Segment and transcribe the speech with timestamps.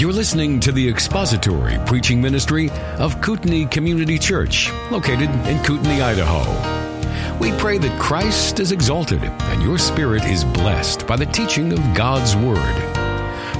[0.00, 7.38] You're listening to the expository preaching ministry of Kootenai Community Church, located in Kootenai, Idaho.
[7.38, 11.94] We pray that Christ is exalted and your spirit is blessed by the teaching of
[11.94, 12.74] God's Word.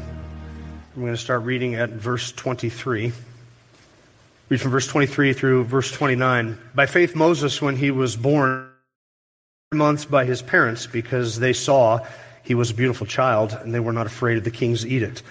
[0.95, 3.11] I'm going to start reading at verse 23.
[4.49, 6.57] Read from verse 23 through verse 29.
[6.73, 8.69] By faith, Moses, when he was born,
[9.73, 11.99] months by his parents, because they saw
[12.43, 15.21] he was a beautiful child, and they were not afraid of the king's edict.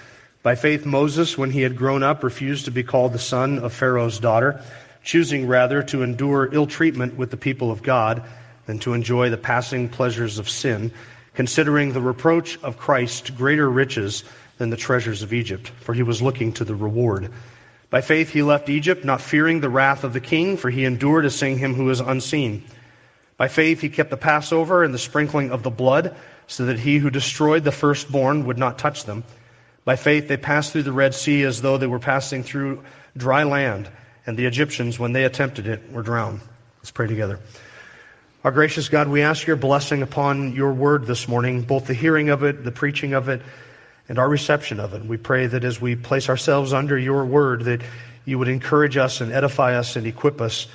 [0.43, 3.73] By faith, Moses, when he had grown up, refused to be called the son of
[3.73, 4.61] Pharaoh's daughter,
[5.03, 8.23] choosing rather to endure ill treatment with the people of God
[8.67, 10.91] than to enjoy the passing pleasures of sin,
[11.33, 14.23] considering the reproach of Christ greater riches
[14.59, 17.31] than the treasures of Egypt, for he was looking to the reward.
[17.89, 21.25] By faith he left Egypt, not fearing the wrath of the king, for he endured
[21.25, 22.63] as seeing him who is unseen.
[23.37, 26.15] By faith he kept the Passover and the sprinkling of the blood,
[26.47, 29.23] so that he who destroyed the firstborn would not touch them.
[29.85, 32.83] By faith they passed through the Red Sea as though they were passing through
[33.15, 33.89] dry land,
[34.25, 36.41] and the Egyptians, when they attempted it, were drowned.
[36.79, 37.39] Let's pray together.
[38.43, 42.29] Our gracious God, we ask your blessing upon your word this morning, both the hearing
[42.29, 43.41] of it, the preaching of it,
[44.09, 45.05] and our reception of it.
[45.05, 47.81] We pray that as we place ourselves under your word, that
[48.25, 50.67] you would encourage us and edify us and equip us,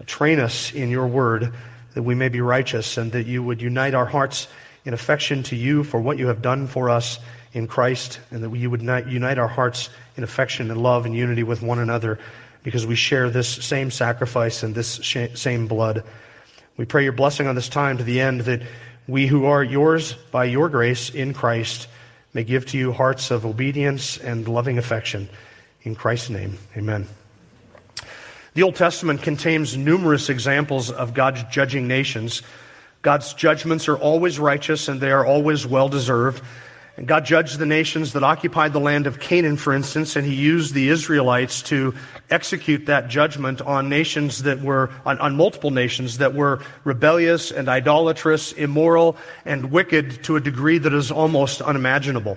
[0.00, 1.52] uh, train us in your word,
[1.94, 4.48] that we may be righteous, and that you would unite our hearts
[4.84, 7.18] in affection to you for what you have done for us
[7.52, 11.42] in Christ, and that you would unite our hearts in affection and love and unity
[11.42, 12.18] with one another
[12.62, 15.00] because we share this same sacrifice and this
[15.34, 16.04] same blood.
[16.76, 18.62] We pray your blessing on this time to the end that
[19.08, 21.88] we who are yours by your grace in Christ
[22.32, 25.28] may give to you hearts of obedience and loving affection.
[25.82, 27.06] In Christ's name, amen.
[28.54, 32.42] The Old Testament contains numerous examples of God's judging nations.
[33.02, 36.42] God's judgments are always righteous and they are always well deserved.
[37.00, 40.34] And God judged the nations that occupied the land of Canaan, for instance, and he
[40.34, 41.94] used the Israelites to
[42.28, 47.70] execute that judgment on nations that were, on, on, multiple nations that were rebellious and
[47.70, 49.16] idolatrous, immoral,
[49.46, 52.36] and wicked to a degree that is almost unimaginable.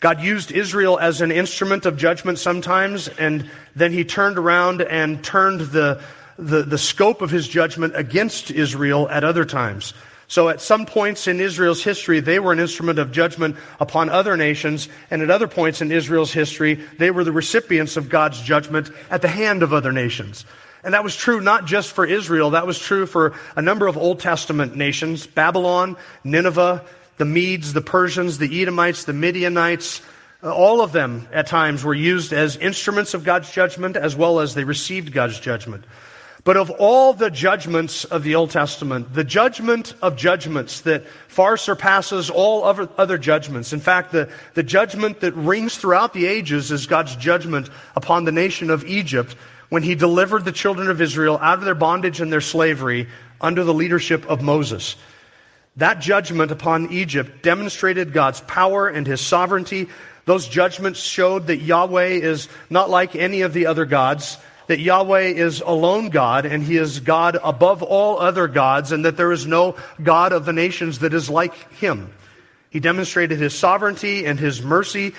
[0.00, 5.22] God used Israel as an instrument of judgment sometimes, and then he turned around and
[5.22, 6.02] turned the,
[6.36, 9.94] the, the scope of his judgment against Israel at other times.
[10.30, 14.36] So at some points in Israel's history, they were an instrument of judgment upon other
[14.36, 18.92] nations, and at other points in Israel's history, they were the recipients of God's judgment
[19.10, 20.44] at the hand of other nations.
[20.84, 23.98] And that was true not just for Israel, that was true for a number of
[23.98, 26.84] Old Testament nations Babylon, Nineveh,
[27.16, 30.00] the Medes, the Persians, the Edomites, the Midianites.
[30.44, 34.54] All of them at times were used as instruments of God's judgment as well as
[34.54, 35.84] they received God's judgment.
[36.42, 41.56] But of all the judgments of the Old Testament, the judgment of judgments that far
[41.56, 46.70] surpasses all other, other judgments, in fact, the, the judgment that rings throughout the ages
[46.70, 49.36] is God's judgment upon the nation of Egypt
[49.68, 53.06] when he delivered the children of Israel out of their bondage and their slavery
[53.40, 54.96] under the leadership of Moses.
[55.76, 59.88] That judgment upon Egypt demonstrated God's power and his sovereignty.
[60.24, 64.38] Those judgments showed that Yahweh is not like any of the other gods
[64.70, 69.16] that Yahweh is alone God and He is God above all other gods and that
[69.16, 72.12] there is no God of the nations that is like Him.
[72.70, 75.12] He demonstrated His sovereignty and His mercy.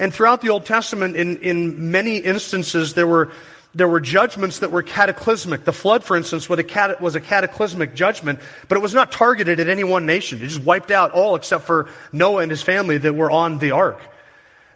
[0.00, 3.30] And throughout the Old Testament, in, in many instances, there were,
[3.72, 5.64] there were judgments that were cataclysmic.
[5.64, 9.12] The flood, for instance, was a, cat, was a cataclysmic judgment, but it was not
[9.12, 10.42] targeted at any one nation.
[10.42, 13.70] It just wiped out all except for Noah and his family that were on the
[13.70, 14.00] ark.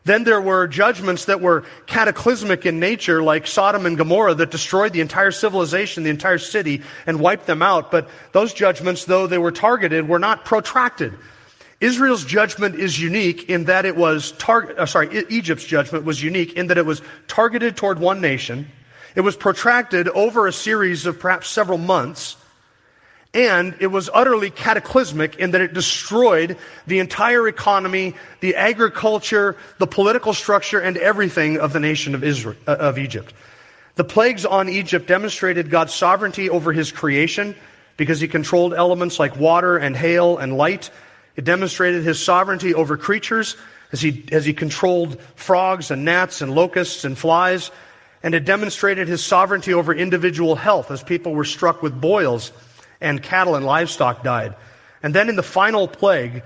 [0.05, 4.93] Then there were judgments that were cataclysmic in nature, like Sodom and Gomorrah, that destroyed
[4.93, 7.91] the entire civilization, the entire city, and wiped them out.
[7.93, 11.15] But those judgments, though they were targeted, were not protracted.
[11.81, 16.55] Israel's judgment is unique in that it was target, uh, sorry, Egypt's judgment was unique
[16.55, 18.69] in that it was targeted toward one nation.
[19.15, 22.37] It was protracted over a series of perhaps several months.
[23.35, 29.87] And it was utterly cataclysmic in that it destroyed the entire economy, the agriculture, the
[29.87, 33.33] political structure, and everything of the nation of, Israel, uh, of Egypt.
[33.95, 37.57] The plagues on Egypt demonstrated God's sovereignty over his creation
[37.97, 40.91] because he controlled elements like water and hail and light.
[41.35, 43.57] It demonstrated his sovereignty over creatures
[43.93, 47.71] as he, as he controlled frogs and gnats and locusts and flies.
[48.23, 52.53] And it demonstrated his sovereignty over individual health as people were struck with boils
[53.03, 54.55] and cattle and livestock died.
[55.03, 56.43] And then in the final plague,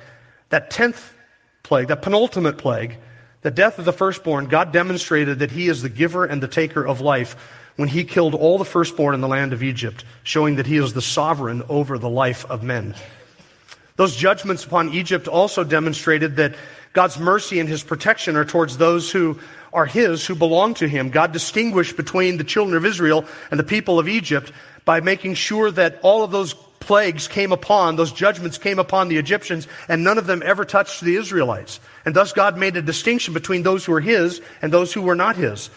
[0.49, 1.14] that tenth
[1.62, 2.99] plague, that penultimate plague,
[3.47, 6.85] The death of the firstborn, God demonstrated that He is the giver and the taker
[6.85, 7.37] of life
[7.76, 10.94] when He killed all the firstborn in the land of Egypt, showing that He is
[10.94, 12.97] the sovereign over the life of men.
[13.94, 16.56] Those judgments upon Egypt also demonstrated that
[16.93, 19.38] God's mercy and His protection are towards those who
[19.73, 21.11] are His, who belong to Him.
[21.11, 24.50] God distinguished between the children of Israel and the people of Egypt
[24.87, 29.19] by making sure that all of those plagues came upon, those judgments came upon the
[29.19, 31.81] Egyptians, and none of them ever touched the Israelites.
[32.06, 35.17] And thus God made a distinction between those who were His and those who were
[35.17, 35.69] not His.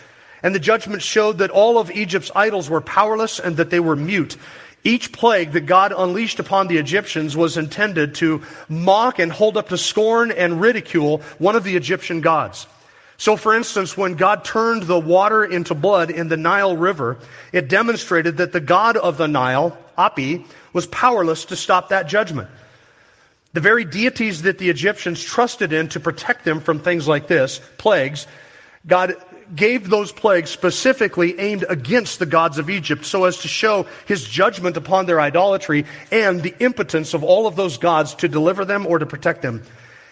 [0.44, 3.96] And the judgment showed that all of Egypt's idols were powerless and that they were
[3.96, 4.38] mute.
[4.84, 9.70] Each plague that God unleashed upon the Egyptians was intended to mock and hold up
[9.70, 12.68] to scorn and ridicule one of the Egyptian gods.
[13.19, 17.18] So, for instance, when God turned the water into blood in the Nile River,
[17.51, 22.48] it demonstrated that the God of the Nile, Hapi, was powerless to stop that judgment.
[23.51, 27.60] The very deities that the Egyptians trusted in to protect them from things like this,
[27.77, 28.25] plagues,
[28.88, 29.16] God
[29.54, 34.24] gave those plagues specifically aimed against the gods of Egypt so as to show his
[34.24, 38.88] judgment upon their idolatry and the impotence of all of those gods to deliver them
[38.88, 39.62] or to protect them.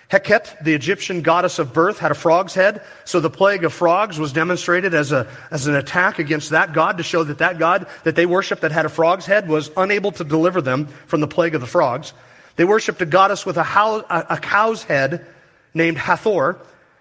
[0.10, 4.18] Heket, the Egyptian goddess of birth, had a frog's head, so the plague of frogs
[4.18, 7.88] was demonstrated as, a, as an attack against that god to show that that god
[8.06, 11.28] that they worshiped that had a frog's head was unable to deliver them from the
[11.28, 12.14] plague of the frogs.
[12.56, 15.26] They worshiped a goddess with a, how, a, a cow's head
[15.74, 16.58] named Hathor,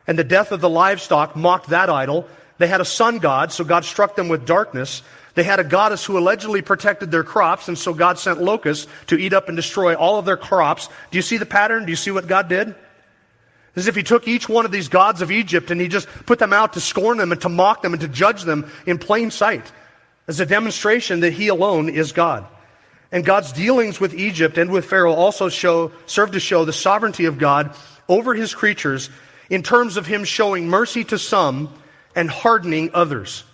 [0.08, 2.26] and the death of the livestock mocked that idol.
[2.58, 5.02] They had a sun god, so God struck them with darkness.
[5.34, 9.16] They had a goddess who allegedly protected their crops, and so God sent locusts to
[9.16, 10.88] eat up and destroy all of their crops.
[11.12, 11.84] Do you see the pattern?
[11.84, 12.74] Do you see what God did?
[13.76, 16.38] As if he took each one of these gods of Egypt and he just put
[16.38, 19.30] them out to scorn them and to mock them and to judge them in plain
[19.30, 19.70] sight
[20.26, 22.46] as a demonstration that he alone is God.
[23.12, 27.26] And God's dealings with Egypt and with Pharaoh also show, serve to show the sovereignty
[27.26, 27.74] of God
[28.08, 29.10] over his creatures
[29.50, 31.72] in terms of him showing mercy to some
[32.14, 33.44] and hardening others.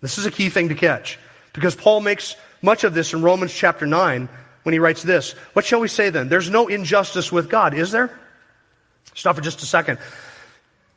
[0.00, 1.18] This is a key thing to catch
[1.52, 4.28] because Paul makes much of this in Romans chapter 9
[4.62, 5.32] when he writes this.
[5.52, 6.28] What shall we say then?
[6.28, 8.18] There's no injustice with God, is there?
[9.16, 9.98] Stop for just a second.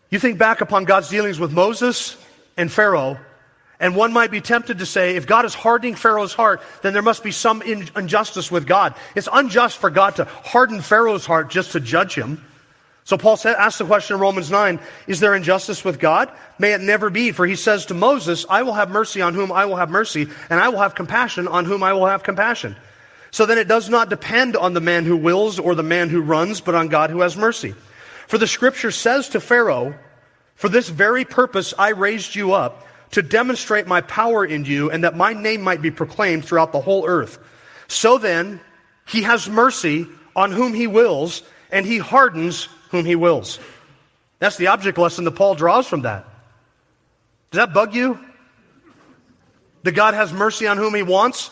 [0.10, 2.18] You think back upon God's dealings with Moses
[2.57, 3.18] and Pharaoh,
[3.80, 7.01] and one might be tempted to say, if God is hardening Pharaoh's heart, then there
[7.01, 8.94] must be some injustice with God.
[9.16, 12.44] It's unjust for God to harden Pharaoh's heart just to judge him.
[13.06, 16.30] So Paul said, asks the question in Romans 9, is there injustice with God?
[16.60, 19.50] May it never be, for he says to Moses, I will have mercy on whom
[19.50, 22.75] I will have mercy, and I will have compassion on whom I will have compassion.
[23.31, 26.19] So then it does not depend on the man who wills or the man who
[26.19, 27.75] runs, but on God who has mercy.
[28.29, 29.95] For the scripture says to Pharaoh,
[30.53, 35.03] For this very purpose I raised you up, to demonstrate my power in you, and
[35.03, 37.39] that my name might be proclaimed throughout the whole earth.
[37.87, 38.61] So then,
[39.07, 40.05] he has mercy
[40.35, 41.41] on whom he wills,
[41.71, 43.59] and he hardens whom he wills.
[44.37, 46.25] That's the object lesson that Paul draws from that.
[47.49, 48.19] Does that bug you?
[49.81, 51.49] That God has mercy on whom he wants,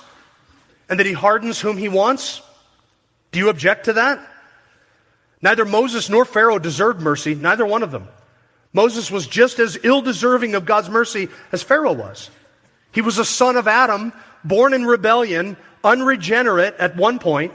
[0.89, 2.43] and that he hardens whom he wants?
[3.31, 4.19] Do you object to that?
[5.41, 8.07] Neither Moses nor Pharaoh deserved mercy, neither one of them.
[8.73, 12.29] Moses was just as ill deserving of God's mercy as Pharaoh was.
[12.91, 14.13] He was a son of Adam,
[14.43, 17.53] born in rebellion, unregenerate at one point,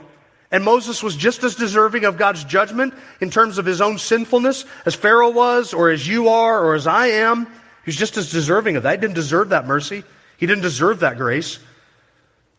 [0.51, 4.65] and Moses was just as deserving of God's judgment in terms of his own sinfulness
[4.85, 7.45] as Pharaoh was, or as you are, or as I am.
[7.45, 8.91] He was just as deserving of that.
[8.91, 10.03] He didn't deserve that mercy.
[10.37, 11.59] He didn't deserve that grace.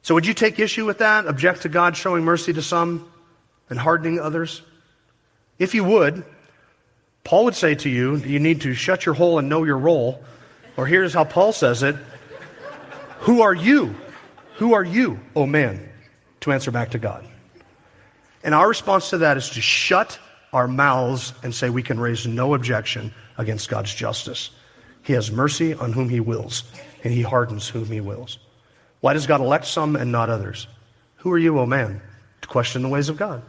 [0.03, 1.27] So would you take issue with that?
[1.27, 3.09] Object to God showing mercy to some
[3.71, 4.61] and hardening others?
[5.59, 6.25] If you would,
[7.23, 10.23] Paul would say to you, you need to shut your hole and know your role.
[10.77, 11.97] Or here's how Paul says it
[13.21, 13.95] Who are you?
[14.57, 15.89] Who are you, oh man,
[16.41, 17.27] to answer back to God?
[18.45, 20.19] And our response to that is to shut
[20.53, 24.51] our mouths and say we can raise no objection against God's justice.
[25.03, 26.63] He has mercy on whom he wills,
[27.03, 28.39] and he hardens whom he wills.
[29.01, 30.69] Why does God elect some and not others?
[31.17, 32.01] Who are you, O oh man,
[32.43, 33.43] to question the ways of God?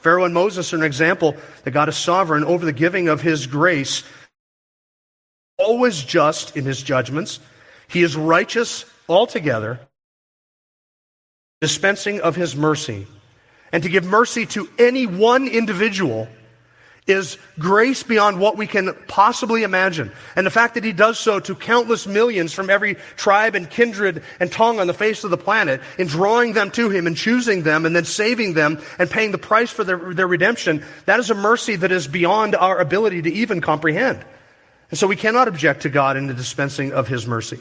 [0.00, 3.46] Pharaoh and Moses are an example that God is sovereign over the giving of his
[3.46, 4.02] grace,
[5.58, 7.38] always just in his judgments.
[7.88, 9.80] He is righteous altogether,
[11.60, 13.06] dispensing of his mercy.
[13.72, 16.28] And to give mercy to any one individual
[17.06, 20.12] is grace beyond what we can possibly imagine.
[20.36, 24.22] And the fact that he does so to countless millions from every tribe and kindred
[24.38, 27.62] and tongue on the face of the planet, in drawing them to him and choosing
[27.62, 31.30] them and then saving them and paying the price for their, their redemption, that is
[31.30, 34.24] a mercy that is beyond our ability to even comprehend.
[34.90, 37.60] And so we cannot object to God in the dispensing of his mercy.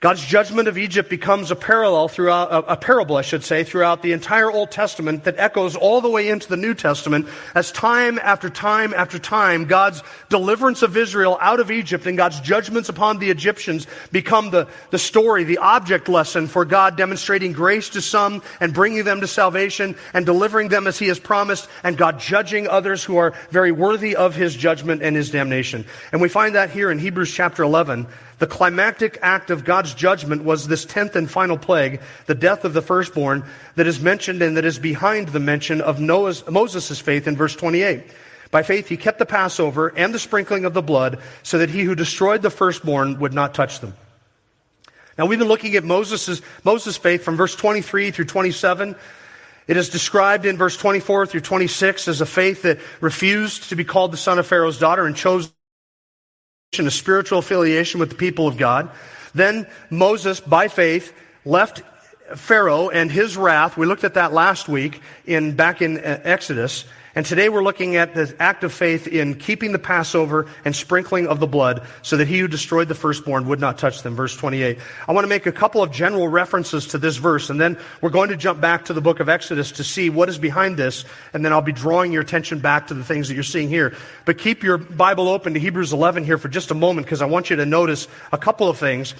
[0.00, 4.02] God's judgment of Egypt becomes a parallel throughout, a, a, parable, I should say, throughout
[4.02, 8.18] the entire Old Testament that echoes all the way into the New Testament as time
[8.18, 13.20] after time after time, God's deliverance of Israel out of Egypt and God's judgments upon
[13.20, 18.42] the Egyptians become the, the story, the object lesson for God demonstrating grace to some
[18.60, 22.68] and bringing them to salvation and delivering them as He has promised and God judging
[22.68, 25.86] others who are very worthy of His judgment and His damnation.
[26.12, 28.06] And we find that here in Hebrews chapter 11
[28.38, 32.74] the climactic act of God's judgment was this tenth and final plague, the death of
[32.74, 33.44] the firstborn,
[33.76, 37.56] that is mentioned and that is behind the mention of Noah's, Moses' faith in verse
[37.56, 38.04] 28.
[38.50, 41.82] By faith, he kept the Passover and the sprinkling of the blood so that he
[41.82, 43.94] who destroyed the firstborn would not touch them.
[45.18, 48.94] Now, we've been looking at Moses' Moses' faith from verse 23 through 27.
[49.66, 53.84] It is described in verse 24 through 26 as a faith that refused to be
[53.84, 55.50] called the son of Pharaoh's daughter and chose
[56.74, 58.90] a spiritual affiliation with the people of God.
[59.34, 61.82] Then Moses, by faith, left
[62.34, 63.76] Pharaoh and his wrath.
[63.76, 66.84] We looked at that last week in back in uh, Exodus.
[67.16, 71.28] And today we're looking at the act of faith in keeping the Passover and sprinkling
[71.28, 74.14] of the blood so that he who destroyed the firstborn would not touch them.
[74.14, 74.78] Verse 28.
[75.08, 78.10] I want to make a couple of general references to this verse and then we're
[78.10, 81.06] going to jump back to the book of Exodus to see what is behind this
[81.32, 83.96] and then I'll be drawing your attention back to the things that you're seeing here.
[84.26, 87.26] But keep your Bible open to Hebrews 11 here for just a moment because I
[87.26, 89.14] want you to notice a couple of things.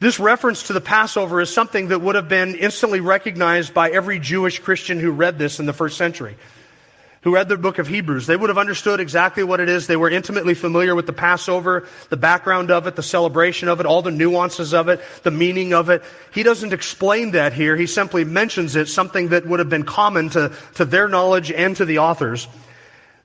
[0.00, 4.18] This reference to the Passover is something that would have been instantly recognized by every
[4.18, 6.34] Jewish Christian who read this in the first century
[7.22, 9.86] who read the book of Hebrews, they would have understood exactly what it is.
[9.86, 13.84] They were intimately familiar with the Passover, the background of it, the celebration of it,
[13.84, 16.02] all the nuances of it, the meaning of it.
[16.32, 17.76] He doesn't explain that here.
[17.76, 21.76] He simply mentions it, something that would have been common to, to their knowledge and
[21.76, 22.48] to the authors.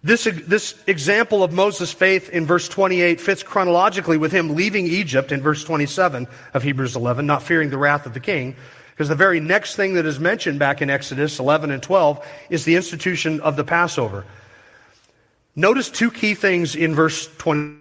[0.04, 5.32] This, this example of Moses' faith in verse 28 fits chronologically with him leaving Egypt
[5.32, 8.56] in verse 27 of Hebrews 11, not fearing the wrath of the king.
[8.96, 12.64] Because the very next thing that is mentioned back in Exodus 11 and 12 is
[12.64, 14.24] the institution of the Passover.
[15.54, 17.80] Notice two key things in verse 20.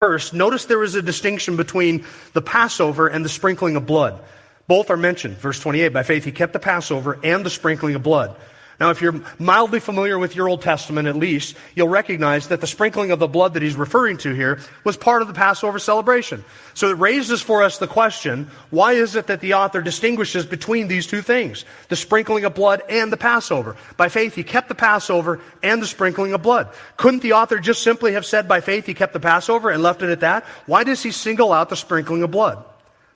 [0.00, 4.18] First, notice there is a distinction between the Passover and the sprinkling of blood.
[4.66, 5.36] Both are mentioned.
[5.36, 8.36] Verse 28, by faith he kept the Passover and the sprinkling of blood.
[8.78, 12.66] Now, if you're mildly familiar with your Old Testament, at least, you'll recognize that the
[12.66, 16.44] sprinkling of the blood that he's referring to here was part of the Passover celebration.
[16.74, 20.88] So it raises for us the question, why is it that the author distinguishes between
[20.88, 21.64] these two things?
[21.88, 23.76] The sprinkling of blood and the Passover.
[23.96, 26.68] By faith, he kept the Passover and the sprinkling of blood.
[26.98, 30.02] Couldn't the author just simply have said, by faith, he kept the Passover and left
[30.02, 30.44] it at that?
[30.66, 32.62] Why does he single out the sprinkling of blood?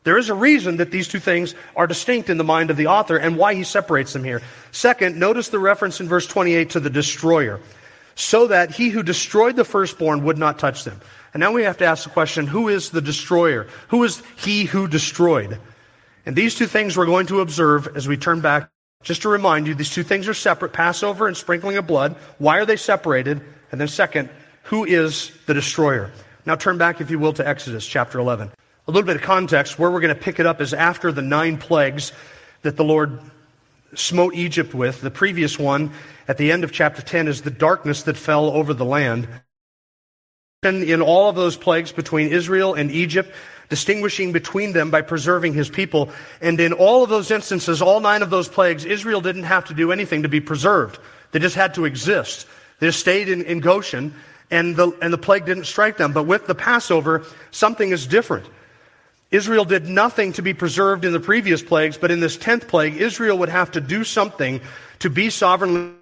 [0.02, 2.86] There is a reason that these two things are distinct in the mind of the
[2.86, 4.40] author and why he separates them here.
[4.72, 7.60] Second, notice the reference in verse 28 to the destroyer,
[8.14, 11.00] so that he who destroyed the firstborn would not touch them.
[11.34, 13.66] And now we have to ask the question who is the destroyer?
[13.88, 15.58] Who is he who destroyed?
[16.26, 18.70] And these two things we're going to observe as we turn back.
[19.02, 22.16] Just to remind you, these two things are separate Passover and sprinkling of blood.
[22.38, 23.40] Why are they separated?
[23.72, 24.28] And then, second,
[24.64, 26.10] who is the destroyer?
[26.44, 28.50] Now turn back, if you will, to Exodus chapter 11.
[28.88, 31.22] A little bit of context where we're going to pick it up is after the
[31.22, 32.12] nine plagues
[32.62, 33.20] that the Lord
[33.94, 35.00] smote Egypt with.
[35.00, 35.92] The previous one
[36.28, 39.28] at the end of chapter 10 is the darkness that fell over the land.
[40.62, 43.32] And in all of those plagues between Israel and Egypt,
[43.70, 46.10] distinguishing between them by preserving his people.
[46.42, 49.74] And in all of those instances, all nine of those plagues, Israel didn't have to
[49.74, 50.98] do anything to be preserved.
[51.32, 52.46] They just had to exist.
[52.80, 54.14] They just stayed in, in Goshen,
[54.50, 56.12] and the, and the plague didn't strike them.
[56.12, 58.46] But with the Passover, something is different.
[59.30, 62.96] Israel did nothing to be preserved in the previous plagues, but in this tenth plague,
[62.96, 64.60] Israel would have to do something
[64.98, 65.94] to be sovereignly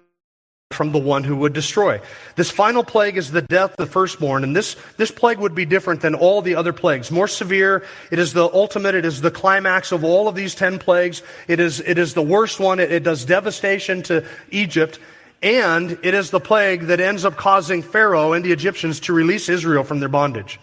[0.71, 1.99] from the one who would destroy.
[2.35, 5.65] This final plague is the death of the firstborn, and this, this plague would be
[5.65, 7.09] different than all the other plagues.
[7.11, 10.77] More severe, it is the ultimate, it is the climax of all of these ten
[10.77, 11.23] plagues.
[11.47, 14.99] It is, it is the worst one, it, it does devastation to Egypt,
[15.41, 19.49] and it is the plague that ends up causing Pharaoh and the Egyptians to release
[19.49, 20.59] Israel from their bondage.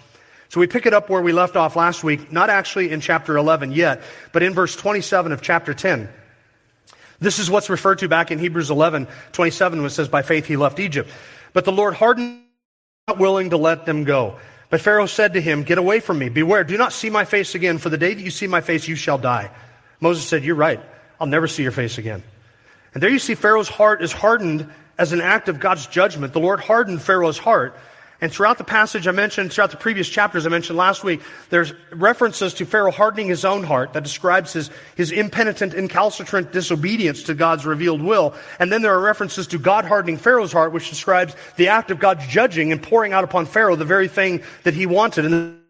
[0.56, 3.36] So we pick it up where we left off last week, not actually in chapter
[3.36, 4.00] 11 yet,
[4.32, 6.08] but in verse 27 of chapter 10.
[7.18, 10.46] This is what's referred to back in Hebrews 11, 27, when it says, By faith
[10.46, 11.10] he left Egypt.
[11.52, 12.40] But the Lord hardened,
[13.06, 14.38] not willing to let them go.
[14.70, 16.30] But Pharaoh said to him, Get away from me.
[16.30, 16.64] Beware.
[16.64, 18.96] Do not see my face again, for the day that you see my face, you
[18.96, 19.50] shall die.
[20.00, 20.80] Moses said, You're right.
[21.20, 22.22] I'll never see your face again.
[22.94, 26.32] And there you see Pharaoh's heart is hardened as an act of God's judgment.
[26.32, 27.76] The Lord hardened Pharaoh's heart
[28.20, 31.20] and throughout the passage I mentioned, throughout the previous chapters I mentioned last week,
[31.50, 37.24] there's references to Pharaoh hardening his own heart that describes his, his impenitent, incalcitrant disobedience
[37.24, 38.34] to God's revealed will.
[38.58, 41.98] And then there are references to God hardening Pharaoh's heart, which describes the act of
[41.98, 45.26] God judging and pouring out upon Pharaoh the very thing that he wanted.
[45.26, 45.60] And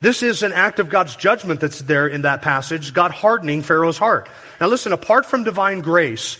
[0.00, 3.98] This is an act of God's judgment that's there in that passage, God hardening Pharaoh's
[3.98, 4.28] heart.
[4.60, 6.38] Now listen, apart from divine grace,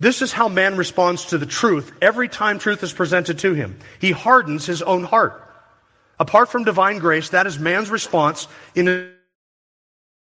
[0.00, 3.78] this is how man responds to the truth every time truth is presented to him.
[4.00, 5.46] He hardens his own heart.
[6.18, 9.12] Apart from divine grace, that is man's response in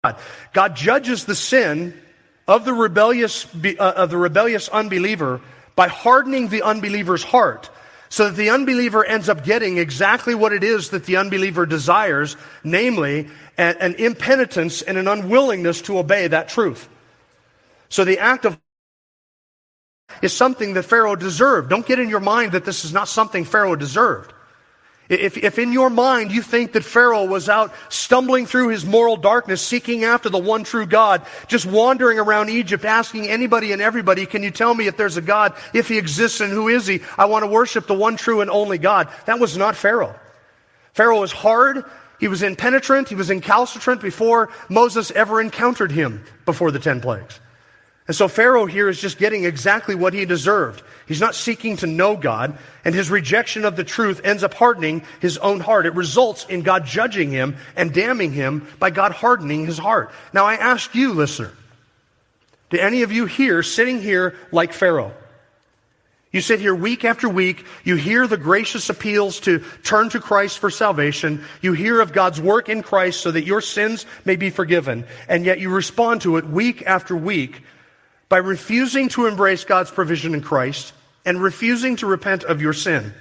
[0.04, 0.18] God.
[0.54, 2.00] God judges the sin
[2.48, 5.42] of the rebellious, uh, of the rebellious unbeliever
[5.76, 7.72] by hardening the unbeliever's heart
[8.10, 12.38] so that the unbeliever ends up getting exactly what it is that the unbeliever desires,
[12.64, 16.88] namely an, an impenitence and an unwillingness to obey that truth.
[17.90, 18.60] So the act of
[20.22, 21.70] is something that Pharaoh deserved.
[21.70, 24.34] Don't get in your mind that this is not something Pharaoh deserved.
[25.08, 29.18] If, if in your mind you think that Pharaoh was out stumbling through his moral
[29.18, 34.26] darkness, seeking after the one true God, just wandering around Egypt, asking anybody and everybody,
[34.26, 37.02] can you tell me if there's a God, if he exists and who is he?
[37.20, 39.10] I want to worship the one true and only God.
[39.28, 40.20] That was not Pharaoh.
[40.94, 41.86] Pharaoh was hard.
[42.20, 43.08] He was impenetrant.
[43.08, 47.40] He was incalcitrant before Moses ever encountered him before the ten plagues.
[48.08, 50.84] And so Pharaoh here is just getting exactly what he deserved.
[51.08, 55.04] He's not seeking to know God, and his rejection of the truth ends up hardening
[55.20, 55.88] his own heart.
[55.88, 60.12] It results in God judging him and damning him by God hardening his heart.
[60.34, 61.52] Now I ask you, listener,
[62.70, 65.14] do any of you here, sitting here like Pharaoh,
[66.36, 67.66] you sit here week after week.
[67.86, 71.46] You hear the gracious appeals to turn to Christ for salvation.
[71.62, 75.06] You hear of God's work in Christ so that your sins may be forgiven.
[75.30, 77.62] And yet you respond to it week after week
[78.30, 80.94] by refusing to embrace God's provision in Christ
[81.26, 83.14] and refusing to repent of your sin.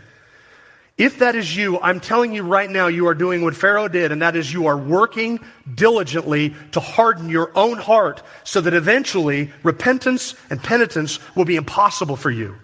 [0.96, 4.12] If that is you, I'm telling you right now, you are doing what Pharaoh did,
[4.12, 5.40] and that is you are working
[5.74, 12.14] diligently to harden your own heart so that eventually repentance and penitence will be impossible
[12.14, 12.54] for you.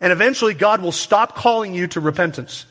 [0.00, 2.66] And eventually God will stop calling you to repentance.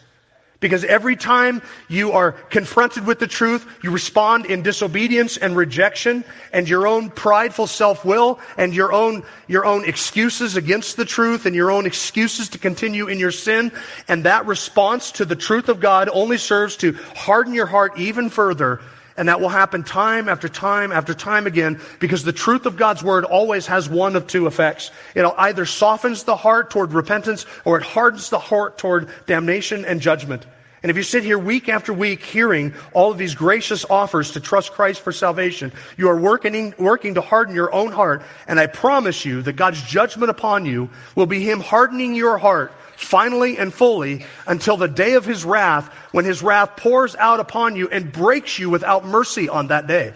[0.59, 6.23] Because every time you are confronted with the truth, you respond in disobedience and rejection
[6.51, 11.55] and your own prideful self-will and your own, your own excuses against the truth and
[11.55, 13.71] your own excuses to continue in your sin.
[14.07, 18.31] And that response to the truth of God only serves to harden your heart even
[18.31, 18.81] further.
[19.17, 23.03] And that will happen time after time after time again because the truth of God's
[23.03, 24.91] word always has one of two effects.
[25.15, 29.99] It either softens the heart toward repentance or it hardens the heart toward damnation and
[29.99, 30.45] judgment.
[30.83, 34.39] And if you sit here week after week hearing all of these gracious offers to
[34.39, 38.21] trust Christ for salvation, you are working, working to harden your own heart.
[38.47, 42.71] And I promise you that God's judgment upon you will be Him hardening your heart
[42.97, 47.75] finally and fully until the day of His wrath, when His wrath pours out upon
[47.75, 50.13] you and breaks you without mercy on that day.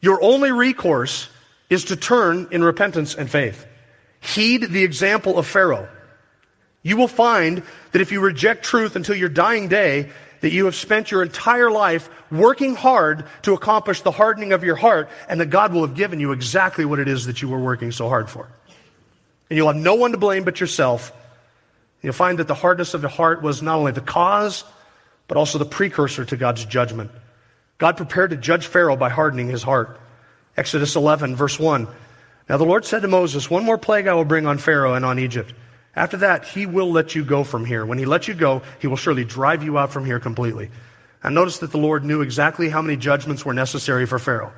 [0.00, 1.28] Your only recourse
[1.70, 3.66] is to turn in repentance and faith.
[4.20, 5.88] Heed the example of Pharaoh.
[6.82, 10.10] You will find that if you reject truth until your dying day,
[10.40, 14.76] that you have spent your entire life working hard to accomplish the hardening of your
[14.76, 17.58] heart, and that God will have given you exactly what it is that you were
[17.58, 18.48] working so hard for.
[19.50, 21.12] And you'll have no one to blame but yourself.
[22.02, 24.64] You'll find that the hardness of the heart was not only the cause,
[25.28, 27.10] but also the precursor to God's judgment.
[27.78, 30.00] God prepared to judge Pharaoh by hardening his heart.
[30.56, 31.88] Exodus 11, verse 1.
[32.48, 35.04] Now the Lord said to Moses, One more plague I will bring on Pharaoh and
[35.04, 35.52] on Egypt
[35.96, 37.86] after that, he will let you go from here.
[37.86, 40.70] When he lets you go, he will surely drive you out from here completely.
[41.22, 44.52] And notice that the Lord knew exactly how many judgments were necessary for Pharaoh.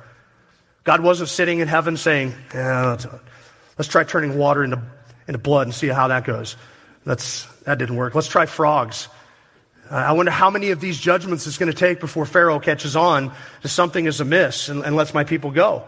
[0.83, 2.97] God wasn't sitting in heaven saying, yeah,
[3.77, 4.81] let's, try turning water into,
[5.27, 6.55] into blood and see how that goes.
[7.05, 8.15] That's, that didn't work.
[8.15, 9.07] Let's try frogs.
[9.89, 12.95] Uh, I wonder how many of these judgments it's going to take before Pharaoh catches
[12.95, 15.87] on to something is amiss and, and lets my people go.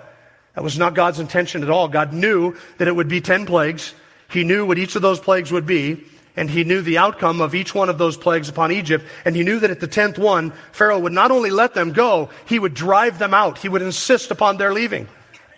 [0.55, 1.87] That was not God's intention at all.
[1.87, 3.93] God knew that it would be 10 plagues
[4.29, 6.03] he knew what each of those plagues would be,
[6.35, 9.43] and he knew the outcome of each one of those plagues upon Egypt, and he
[9.43, 12.73] knew that at the tenth one, Pharaoh would not only let them go, he would
[12.73, 13.57] drive them out.
[13.57, 15.07] He would insist upon their leaving.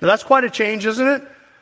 [0.01, 1.21] Now that's quite a change, isn't it?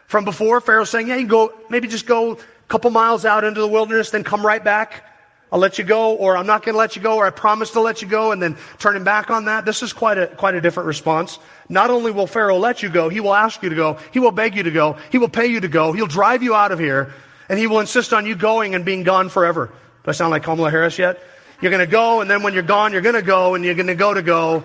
[0.10, 3.44] From before, Pharaoh saying, yeah, you can go, maybe just go a couple miles out
[3.44, 5.06] into the wilderness, then come right back.
[5.52, 7.70] I'll let you go, or I'm not going to let you go, or I promise
[7.72, 9.66] to let you go, and then turning back on that.
[9.66, 11.38] This is quite a, quite a different response.
[11.70, 14.32] Not only will Pharaoh let you go, he will ask you to go, he will
[14.32, 16.80] beg you to go, he will pay you to go, he'll drive you out of
[16.80, 17.14] here,
[17.48, 19.68] and he will insist on you going and being gone forever.
[19.68, 21.22] Do I sound like Kamala Harris yet?
[21.62, 23.76] You're going to go, and then when you're gone, you're going to go, and you're
[23.76, 24.64] going to go to go.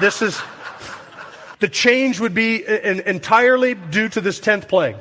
[0.00, 0.40] This is,
[1.60, 4.96] the change would be entirely due to this 10th plague.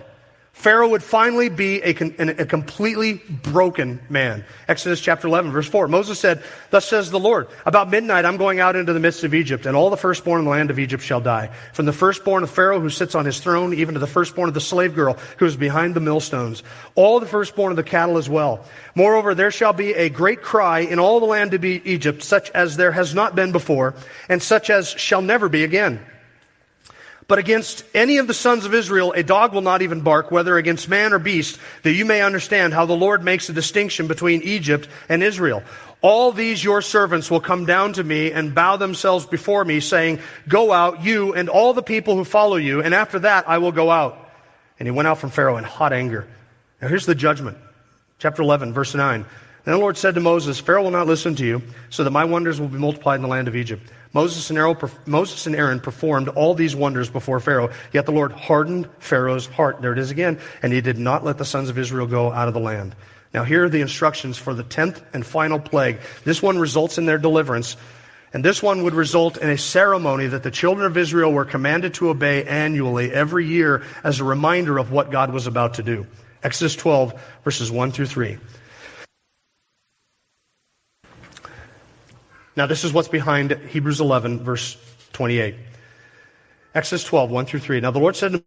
[0.57, 4.43] Pharaoh would finally be a, a, completely broken man.
[4.67, 5.87] Exodus chapter 11, verse 4.
[5.87, 9.35] Moses said, Thus says the Lord, about midnight I'm going out into the midst of
[9.35, 11.51] Egypt, and all the firstborn in the land of Egypt shall die.
[11.73, 14.55] From the firstborn of Pharaoh who sits on his throne, even to the firstborn of
[14.55, 16.63] the slave girl who is behind the millstones.
[16.95, 18.65] All the firstborn of the cattle as well.
[18.95, 22.77] Moreover, there shall be a great cry in all the land of Egypt, such as
[22.77, 23.93] there has not been before,
[24.27, 26.03] and such as shall never be again.
[27.27, 30.55] But against any of the sons of Israel, a dog will not even bark, whether
[30.55, 34.41] against man or beast, that you may understand how the Lord makes a distinction between
[34.43, 35.61] Egypt and Israel.
[36.01, 40.19] All these your servants will come down to me and bow themselves before me, saying,
[40.47, 43.73] Go out, you and all the people who follow you, and after that I will
[43.73, 44.17] go out.
[44.79, 46.27] And he went out from Pharaoh in hot anger.
[46.81, 47.57] Now here's the judgment.
[48.19, 49.25] Chapter 11, verse 9.
[49.65, 52.23] Then the Lord said to Moses, Pharaoh will not listen to you, so that my
[52.23, 53.91] wonders will be multiplied in the land of Egypt.
[54.13, 59.81] Moses and, Aaron, performed all these wonders before Pharaoh, yet the Lord hardened Pharaoh's heart.
[59.81, 60.39] There it is again.
[60.61, 62.95] And he did not let the sons of Israel go out of the land.
[63.33, 65.99] Now, here are the instructions for the tenth and final plague.
[66.23, 67.75] This one results in their deliverance.
[68.33, 71.93] And this one would result in a ceremony that the children of Israel were commanded
[71.95, 76.05] to obey annually every year as a reminder of what God was about to do.
[76.43, 78.37] Exodus 12, verses 1 through 3.
[82.57, 84.77] Now, this is what's behind Hebrews 11, verse
[85.13, 85.53] 28.
[86.73, 87.81] Exodus 12, 1 through 3.
[87.81, 88.43] Now, the Lord said to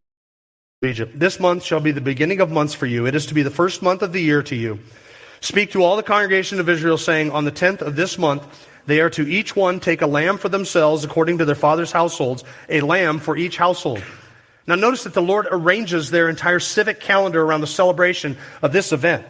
[0.82, 3.06] Egypt, This month shall be the beginning of months for you.
[3.06, 4.80] It is to be the first month of the year to you.
[5.40, 8.98] Speak to all the congregation of Israel, saying, On the tenth of this month, they
[8.98, 12.80] are to each one take a lamb for themselves according to their father's households, a
[12.80, 14.02] lamb for each household.
[14.66, 18.90] Now, notice that the Lord arranges their entire civic calendar around the celebration of this
[18.90, 19.24] event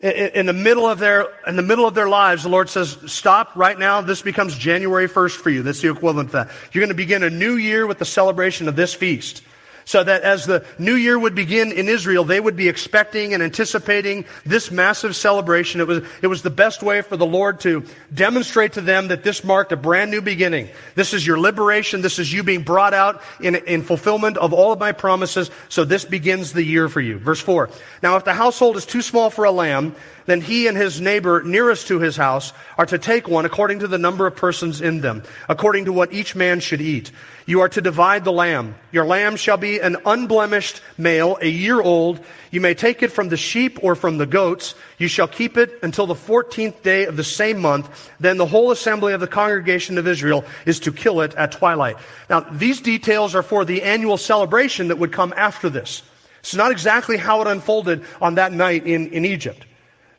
[0.00, 3.56] in the middle of their in the middle of their lives the lord says stop
[3.56, 4.00] right now.
[4.00, 5.62] This becomes january 1st for you.
[5.62, 6.50] That's the equivalent of that.
[6.72, 9.42] You're going to begin a new year with the celebration of this feast
[9.88, 13.42] so that as the new year would begin in Israel, they would be expecting and
[13.42, 15.80] anticipating this massive celebration.
[15.80, 19.24] It was, it was the best way for the Lord to demonstrate to them that
[19.24, 20.68] this marked a brand new beginning.
[20.94, 22.02] This is your liberation.
[22.02, 25.50] This is you being brought out in, in fulfillment of all of my promises.
[25.70, 27.18] So this begins the year for you.
[27.18, 27.70] Verse 4.
[28.02, 29.96] Now, if the household is too small for a lamb,
[30.28, 33.88] then he and his neighbor nearest to his house are to take one according to
[33.88, 37.10] the number of persons in them, according to what each man should eat.
[37.46, 38.74] You are to divide the lamb.
[38.92, 42.20] Your lamb shall be an unblemished male, a year old.
[42.50, 44.74] You may take it from the sheep or from the goats.
[44.98, 48.10] You shall keep it until the 14th day of the same month.
[48.20, 51.96] Then the whole assembly of the congregation of Israel is to kill it at twilight.
[52.28, 56.02] Now, these details are for the annual celebration that would come after this.
[56.40, 59.64] It's not exactly how it unfolded on that night in, in Egypt.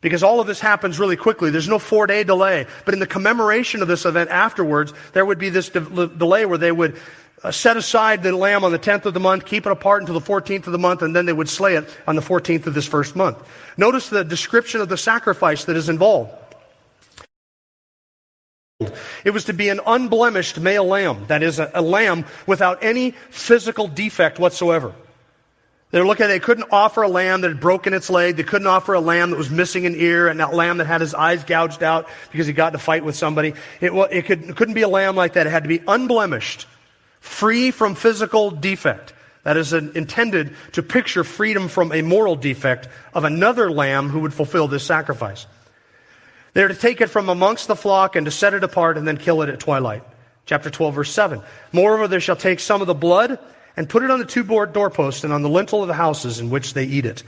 [0.02, 1.50] Because all of this happens really quickly.
[1.50, 2.68] There's no four day delay.
[2.86, 6.58] But in the commemoration of this event afterwards, there would be this de- delay where
[6.58, 6.98] they would
[7.44, 10.18] uh, set aside the lamb on the 10th of the month, keep it apart until
[10.20, 12.74] the 14th of the month, and then they would slay it on the 14th of
[12.74, 13.38] this first month.
[13.78, 16.34] Notice the description of the sacrifice that is involved.
[19.26, 23.12] It was to be an unblemished male lamb, that is, a, a lamb without any
[23.30, 24.94] physical defect whatsoever.
[25.92, 28.36] They were looking they couldn't offer a lamb that had broken its leg.
[28.36, 31.02] They couldn't offer a lamb that was missing an ear and that lamb that had
[31.02, 33.56] his eyes gouged out because he got in a fight with somebody.
[33.82, 35.48] It, it, could, it couldn't be a lamb like that.
[35.48, 36.68] It had to be unblemished
[37.20, 39.14] free from physical defect.
[39.44, 44.20] That is an, intended to picture freedom from a moral defect of another lamb who
[44.22, 45.48] would fulfill this sacrifice.
[46.54, 49.18] They're to take it from amongst the flock and to set it apart and then
[49.18, 50.04] kill it at twilight.
[50.46, 51.42] Chapter 12, verse 7.
[51.72, 53.40] Moreover, they shall take some of the blood
[53.80, 56.42] and put it on the two board doorposts and on the lintel of the houses
[56.42, 57.24] in which they eat it.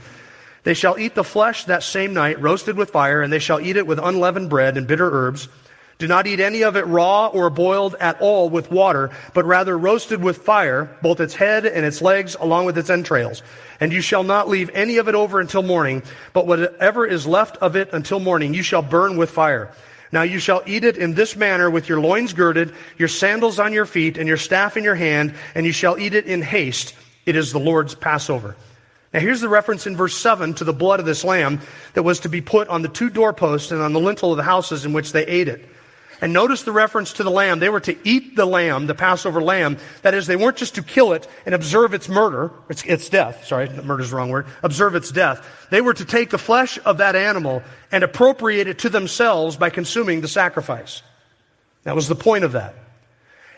[0.64, 3.78] They shall eat the flesh that same night, roasted with fire, and they shall eat
[3.78, 5.48] it with unleavened bread and bitter herbs.
[5.96, 9.78] Do not eat any of it raw or boiled at all with water, but rather
[9.78, 13.42] roasted with fire, both its head and its legs, along with its entrails.
[13.80, 16.02] And you shall not leave any of it over until morning,
[16.34, 19.72] but whatever is left of it until morning you shall burn with fire.
[20.12, 23.72] Now you shall eat it in this manner with your loins girded, your sandals on
[23.72, 26.94] your feet, and your staff in your hand, and you shall eat it in haste.
[27.24, 28.54] It is the Lord's Passover.
[29.14, 31.60] Now here's the reference in verse 7 to the blood of this lamb
[31.94, 34.42] that was to be put on the two doorposts and on the lintel of the
[34.42, 35.66] houses in which they ate it.
[36.22, 37.58] And notice the reference to the lamb.
[37.58, 39.78] They were to eat the lamb, the Passover lamb.
[40.02, 43.44] That is, they weren't just to kill it and observe its murder, its, its death.
[43.44, 44.46] Sorry, murder is the wrong word.
[44.62, 45.44] Observe its death.
[45.70, 49.70] They were to take the flesh of that animal and appropriate it to themselves by
[49.70, 51.02] consuming the sacrifice.
[51.82, 52.76] That was the point of that.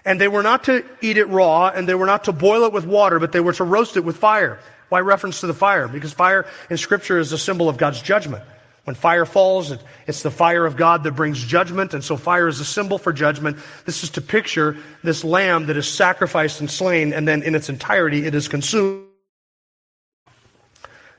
[0.06, 2.72] And they were not to eat it raw and they were not to boil it
[2.72, 4.58] with water, but they were to roast it with fire.
[4.88, 5.86] Why reference to the fire?
[5.86, 8.42] Because fire in scripture is a symbol of God's judgment.
[8.84, 9.72] When fire falls,
[10.06, 13.14] it's the fire of God that brings judgment, and so fire is a symbol for
[13.14, 13.56] judgment.
[13.86, 17.70] This is to picture this lamb that is sacrificed and slain, and then in its
[17.70, 19.06] entirety it is consumed.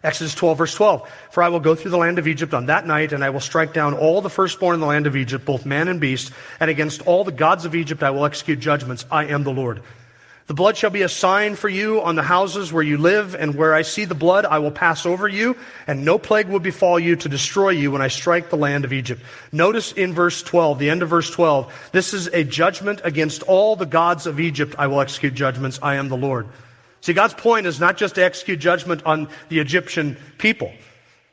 [0.03, 1.09] Exodus 12, verse 12.
[1.31, 3.39] For I will go through the land of Egypt on that night, and I will
[3.39, 6.69] strike down all the firstborn in the land of Egypt, both man and beast, and
[6.69, 9.05] against all the gods of Egypt I will execute judgments.
[9.09, 9.81] I am the Lord.
[10.47, 13.55] The blood shall be a sign for you on the houses where you live, and
[13.55, 16.99] where I see the blood, I will pass over you, and no plague will befall
[16.99, 19.23] you to destroy you when I strike the land of Egypt.
[19.51, 23.75] Notice in verse 12, the end of verse 12, this is a judgment against all
[23.75, 24.75] the gods of Egypt.
[24.77, 25.79] I will execute judgments.
[25.81, 26.47] I am the Lord.
[27.01, 30.71] See, God's point is not just to execute judgment on the Egyptian people,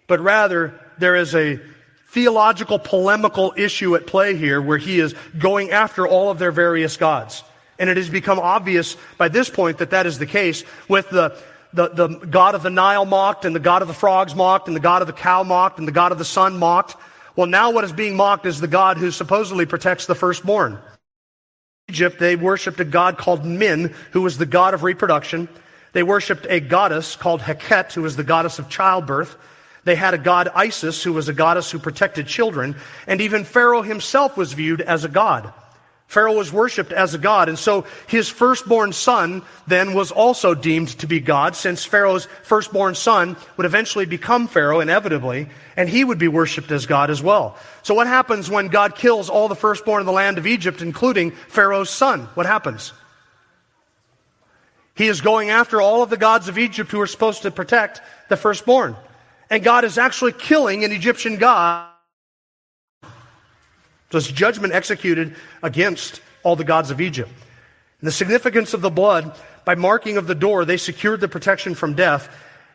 [0.07, 1.61] but rather there is a
[2.09, 6.97] theological polemical issue at play here where he is going after all of their various
[6.97, 7.45] gods.
[7.83, 11.37] And it has become obvious by this point that that is the case with the,
[11.73, 14.77] the, the God of the Nile mocked and the God of the frogs mocked and
[14.77, 16.95] the God of the cow mocked and the God of the sun mocked.
[17.35, 20.75] Well, now what is being mocked is the God who supposedly protects the firstborn.
[21.89, 25.49] In Egypt, they worshipped a god called Min, who was the god of reproduction.
[25.93, 29.37] They worshipped a goddess called Heket, who was the goddess of childbirth.
[29.83, 32.77] They had a god Isis, who was a goddess who protected children.
[33.09, 35.53] And even Pharaoh himself was viewed as a god.
[36.13, 40.89] Pharaoh was worshipped as a god, and so his firstborn son then was also deemed
[40.99, 46.19] to be God, since Pharaoh's firstborn son would eventually become Pharaoh, inevitably, and he would
[46.19, 47.57] be worshipped as God as well.
[47.83, 51.31] So what happens when God kills all the firstborn in the land of Egypt, including
[51.31, 52.29] Pharaoh's son?
[52.35, 52.93] What happens?
[54.95, 58.03] He is going after all of the gods of Egypt who are supposed to protect
[58.29, 58.97] the firstborn.
[59.49, 61.92] And God is actually killing an Egyptian god.
[64.13, 67.31] So it's judgment executed against all the gods of Egypt.
[67.31, 71.75] And the significance of the blood, by marking of the door, they secured the protection
[71.75, 72.29] from death.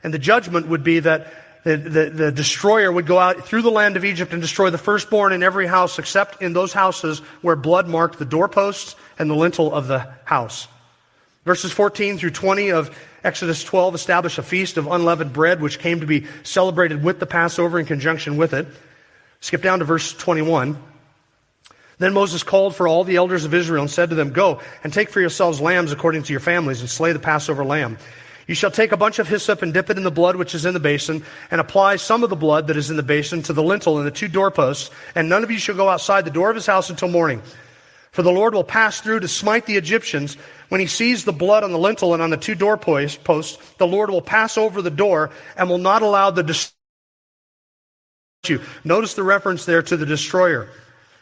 [0.03, 1.31] And the judgment would be that
[1.63, 4.79] the, the, the, destroyer would go out through the land of Egypt and destroy the
[4.79, 9.35] firstborn in every house except in those houses where blood marked the doorposts and the
[9.35, 10.67] lintel of the house.
[11.45, 15.99] Verses 14 through 20 of Exodus 12 establish a feast of unleavened bread, which came
[15.99, 18.65] to be celebrated with the Passover in conjunction with it.
[19.41, 20.81] Skip down to verse 21.
[21.99, 24.93] Then Moses called for all the elders of Israel and said to them, Go and
[24.93, 27.97] take for yourselves lambs according to your families and slay the Passover lamb.
[28.47, 30.65] You shall take a bunch of hyssop and dip it in the blood which is
[30.65, 33.53] in the basin, and apply some of the blood that is in the basin to
[33.53, 36.49] the lintel and the two doorposts, and none of you shall go outside the door
[36.49, 37.41] of his house until morning.
[38.11, 40.37] For the Lord will pass through to smite the Egyptians.
[40.69, 44.09] When he sees the blood on the lintel and on the two doorposts, the Lord
[44.09, 46.73] will pass over the door and will not allow the destroyer.
[48.85, 50.69] Notice the reference there to the destroyer.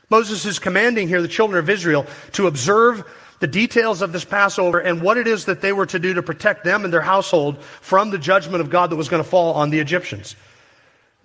[0.09, 3.03] Moses is commanding here the children of Israel to observe
[3.39, 6.23] the details of this Passover and what it is that they were to do to
[6.23, 9.53] protect them and their household from the judgment of God that was going to fall
[9.55, 10.35] on the Egyptians.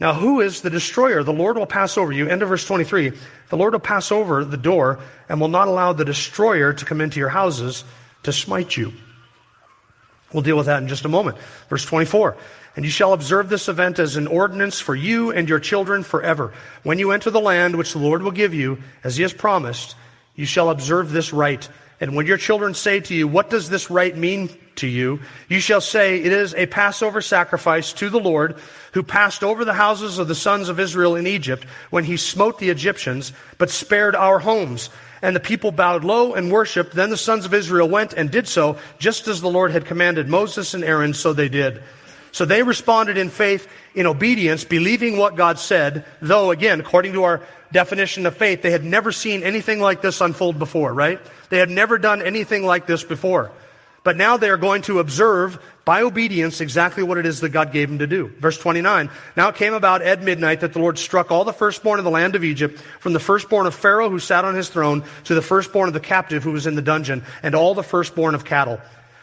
[0.00, 1.22] Now, who is the destroyer?
[1.22, 2.26] The Lord will pass over you.
[2.26, 3.12] End of verse 23.
[3.50, 7.02] The Lord will pass over the door and will not allow the destroyer to come
[7.02, 7.84] into your houses
[8.22, 8.94] to smite you.
[10.32, 11.36] We'll deal with that in just a moment.
[11.68, 12.36] Verse 24.
[12.80, 16.54] And you shall observe this event as an ordinance for you and your children forever.
[16.82, 19.94] When you enter the land which the Lord will give you, as he has promised,
[20.34, 21.68] you shall observe this rite.
[22.00, 25.20] And when your children say to you, What does this rite mean to you?
[25.50, 28.56] You shall say, It is a Passover sacrifice to the Lord,
[28.92, 32.58] who passed over the houses of the sons of Israel in Egypt when he smote
[32.58, 34.88] the Egyptians, but spared our homes.
[35.20, 36.94] And the people bowed low and worshiped.
[36.94, 40.28] Then the sons of Israel went and did so, just as the Lord had commanded
[40.28, 41.82] Moses and Aaron, so they did.
[42.32, 47.24] So they responded in faith, in obedience, believing what God said, though, again, according to
[47.24, 51.20] our definition of faith, they had never seen anything like this unfold before, right?
[51.48, 53.52] They had never done anything like this before.
[54.02, 57.72] But now they are going to observe by obedience exactly what it is that God
[57.72, 58.28] gave them to do.
[58.38, 59.10] Verse 29.
[59.36, 62.10] Now it came about at midnight that the Lord struck all the firstborn of the
[62.10, 65.42] land of Egypt, from the firstborn of Pharaoh who sat on his throne to the
[65.42, 68.80] firstborn of the captive who was in the dungeon, and all the firstborn of cattle.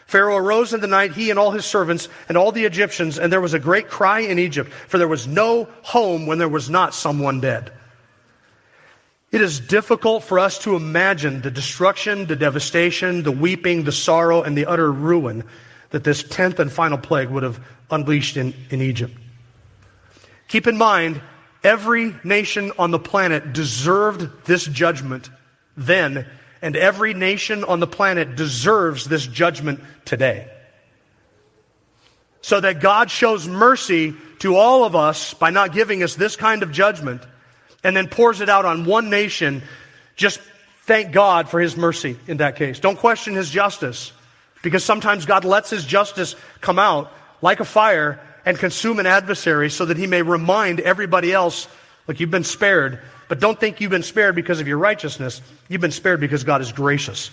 [0.08, 3.30] Pharaoh arose in the night, he and all his servants and all the Egyptians, and
[3.30, 6.70] there was a great cry in Egypt, for there was no home when there was
[6.70, 7.70] not someone dead.
[9.30, 14.42] It is difficult for us to imagine the destruction, the devastation, the weeping, the sorrow,
[14.42, 15.44] and the utter ruin
[15.90, 19.14] that this tenth and final plague would have unleashed in, in Egypt.
[20.48, 21.20] Keep in mind,
[21.62, 25.28] every nation on the planet deserved this judgment
[25.76, 26.26] then,
[26.62, 30.50] and every nation on the planet deserves this judgment today.
[32.40, 36.62] So that God shows mercy to all of us by not giving us this kind
[36.62, 37.22] of judgment
[37.84, 39.62] and then pours it out on one nation,
[40.16, 40.40] just
[40.82, 42.80] thank God for his mercy in that case.
[42.80, 44.12] Don't question his justice
[44.62, 49.70] because sometimes God lets his justice come out like a fire and consume an adversary
[49.70, 51.68] so that he may remind everybody else,
[52.06, 53.00] look, you've been spared.
[53.28, 55.42] But don't think you've been spared because of your righteousness.
[55.68, 57.30] You've been spared because God is gracious.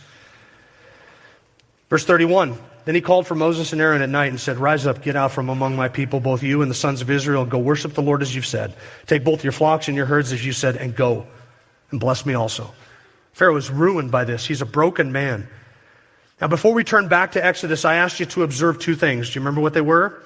[1.90, 5.02] Verse 31 Then he called for Moses and Aaron at night and said, Rise up,
[5.02, 7.60] get out from among my people, both you and the sons of Israel, and go
[7.60, 8.76] worship the Lord as you've said.
[9.08, 11.26] Take both your flocks and your herds as you said, and go,
[11.92, 12.74] and bless me also.
[13.34, 14.46] Pharaoh is ruined by this.
[14.46, 15.48] He's a broken man.
[16.42, 19.30] Now, before we turn back to Exodus, I asked you to observe two things.
[19.30, 20.22] Do you remember what they were?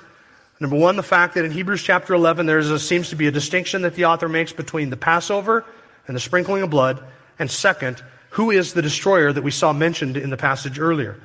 [0.59, 3.83] Number one, the fact that in Hebrews chapter 11, there seems to be a distinction
[3.83, 5.63] that the author makes between the Passover
[6.05, 7.01] and the sprinkling of blood.
[7.37, 11.17] And second, who is the destroyer that we saw mentioned in the passage earlier?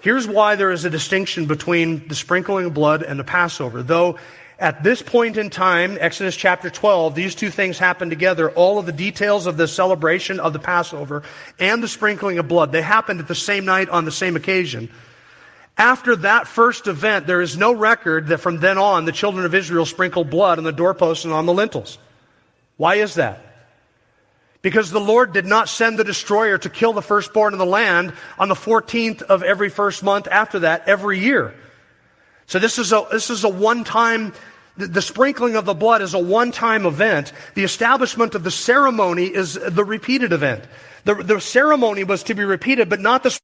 [0.00, 3.82] Here's why there is a distinction between the sprinkling of blood and the Passover.
[3.82, 4.18] Though
[4.58, 8.50] at this point in time, Exodus chapter 12, these two things happen together.
[8.50, 11.22] All of the details of the celebration of the Passover
[11.58, 14.90] and the sprinkling of blood, they happened at the same night on the same occasion.
[15.78, 19.54] After that first event, there is no record that from then on the children of
[19.54, 21.98] Israel sprinkled blood on the doorposts and on the lintels.
[22.76, 23.40] Why is that?
[24.60, 28.12] Because the Lord did not send the destroyer to kill the firstborn of the land
[28.40, 31.54] on the 14th of every first month after that every year.
[32.46, 34.32] So this is a, this is a one time,
[34.76, 37.32] the, sprinkling of the blood is a one time event.
[37.54, 40.64] The establishment of the ceremony is the repeated event.
[41.04, 43.38] The, the ceremony was to be repeated, but not the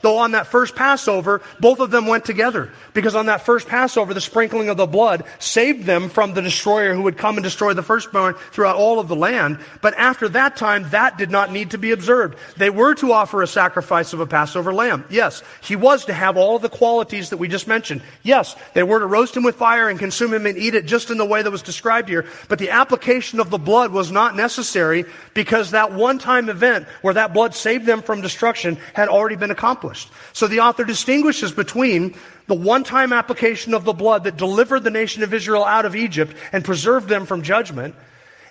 [0.00, 2.70] Though on that first Passover, both of them went together.
[2.94, 6.94] Because on that first Passover, the sprinkling of the blood saved them from the destroyer
[6.94, 9.58] who would come and destroy the firstborn throughout all of the land.
[9.80, 12.38] But after that time, that did not need to be observed.
[12.56, 15.04] They were to offer a sacrifice of a Passover lamb.
[15.10, 18.02] Yes, he was to have all the qualities that we just mentioned.
[18.22, 21.10] Yes, they were to roast him with fire and consume him and eat it just
[21.10, 22.26] in the way that was described here.
[22.48, 27.14] But the application of the blood was not necessary because that one time event where
[27.14, 30.10] that blood saved them from destruction had already been accomplished accomplished.
[30.32, 32.14] So the author distinguishes between
[32.46, 35.94] the one time application of the blood that delivered the nation of Israel out of
[35.94, 37.94] Egypt and preserved them from judgment,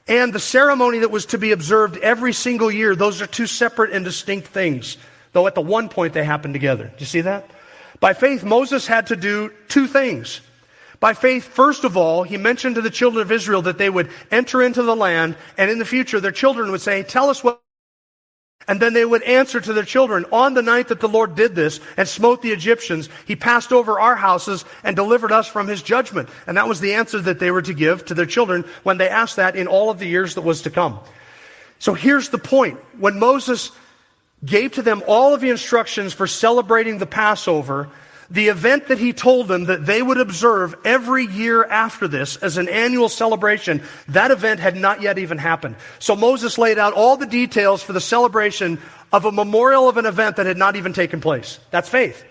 [0.08, 2.96] and the ceremony that was to be observed every single year.
[2.96, 4.98] Those are two separate and distinct things,
[5.34, 6.86] though at the one point they happen together.
[6.86, 7.50] Do you see that?
[8.00, 10.42] By faith, Moses had to do two things.
[11.00, 14.10] By faith, first of all, he mentioned to the children of Israel that they would
[14.32, 17.62] enter into the land, and in the future, their children would say, Tell us what
[18.68, 21.56] and then they would answer to their children, On the night that the Lord did
[21.56, 25.82] this and smote the Egyptians, he passed over our houses and delivered us from his
[25.82, 26.28] judgment.
[26.46, 29.08] And that was the answer that they were to give to their children when they
[29.08, 31.00] asked that in all of the years that was to come.
[31.80, 32.80] So here's the point.
[33.00, 33.72] When Moses
[34.44, 37.90] gave to them all of the instructions for celebrating the Passover,
[38.30, 42.58] the event that he told them that they would observe every year after this as
[42.58, 45.76] an annual celebration, that event had not yet even happened.
[46.00, 48.80] So Moses laid out all the details for the celebration
[49.14, 51.60] of a memorial of an event that had not even taken place.
[51.72, 52.24] That's faith.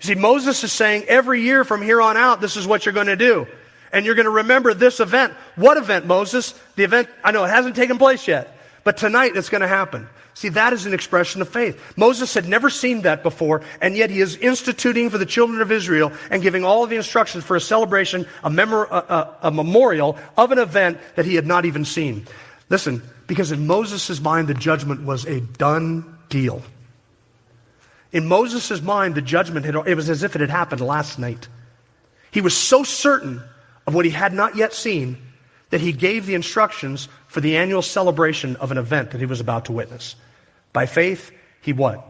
[0.00, 2.94] You see, Moses is saying every year from here on out, this is what you're
[2.94, 3.46] going to do.
[3.92, 5.32] And you're going to remember this event.
[5.54, 6.54] What event, Moses?
[6.76, 10.08] The event, I know it hasn't taken place yet, but tonight it's going to happen.
[10.36, 11.80] See, that is an expression of faith.
[11.96, 15.72] Moses had never seen that before, and yet he is instituting for the children of
[15.72, 20.18] Israel and giving all of the instructions for a celebration, a, a, a, a memorial
[20.36, 22.26] of an event that he had not even seen.
[22.68, 26.62] Listen, because in Moses' mind, the judgment was a done deal.
[28.12, 31.48] In Moses' mind, the judgment had, it was as if it had happened last night.
[32.30, 33.40] He was so certain
[33.86, 35.16] of what he had not yet seen
[35.70, 39.40] that he gave the instructions for the annual celebration of an event that he was
[39.40, 40.14] about to witness.
[40.76, 42.06] By faith, he what?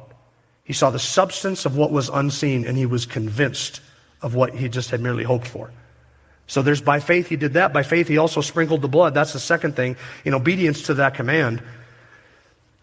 [0.64, 3.81] He saw the substance of what was unseen and he was convinced
[4.20, 5.70] of what he just had merely hoped for.
[6.48, 7.72] So there's by faith he did that.
[7.72, 9.14] By faith he also sprinkled the blood.
[9.14, 9.94] That's the second thing.
[10.24, 11.62] In obedience to that command.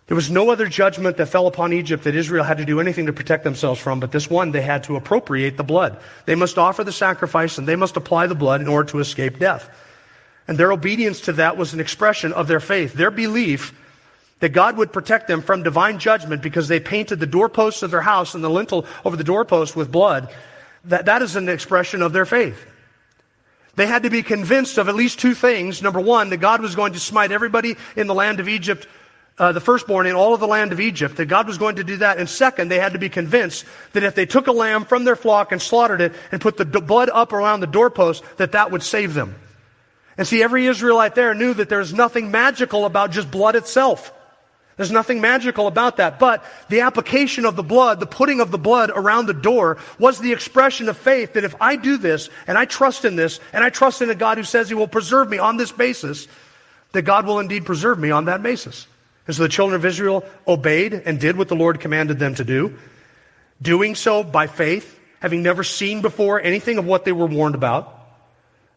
[0.07, 3.07] There was no other judgment that fell upon Egypt that Israel had to do anything
[3.07, 5.99] to protect themselves from, but this one they had to appropriate the blood.
[6.25, 9.37] They must offer the sacrifice and they must apply the blood in order to escape
[9.37, 9.69] death.
[10.47, 13.73] And their obedience to that was an expression of their faith, their belief
[14.43, 18.01] that God would protect them from divine judgment because they painted the doorposts of their
[18.01, 20.29] house and the lintel over the doorpost with blood,
[20.83, 22.65] that, that is an expression of their faith.
[23.77, 25.81] They had to be convinced of at least two things.
[25.81, 28.85] Number one, that God was going to smite everybody in the land of Egypt,
[29.37, 31.85] uh, the firstborn in all of the land of Egypt, that God was going to
[31.85, 32.17] do that.
[32.17, 35.15] And second, they had to be convinced that if they took a lamb from their
[35.15, 38.83] flock and slaughtered it and put the blood up around the doorpost, that that would
[38.83, 39.35] save them.
[40.17, 44.11] And see, every Israelite there knew that there's nothing magical about just blood itself.
[44.75, 46.19] There's nothing magical about that.
[46.19, 50.19] But the application of the blood, the putting of the blood around the door, was
[50.19, 53.63] the expression of faith that if I do this, and I trust in this, and
[53.63, 56.27] I trust in a God who says he will preserve me on this basis,
[56.93, 58.87] that God will indeed preserve me on that basis.
[59.27, 62.43] And so the children of Israel obeyed and did what the Lord commanded them to
[62.43, 62.77] do,
[63.61, 67.99] doing so by faith, having never seen before anything of what they were warned about.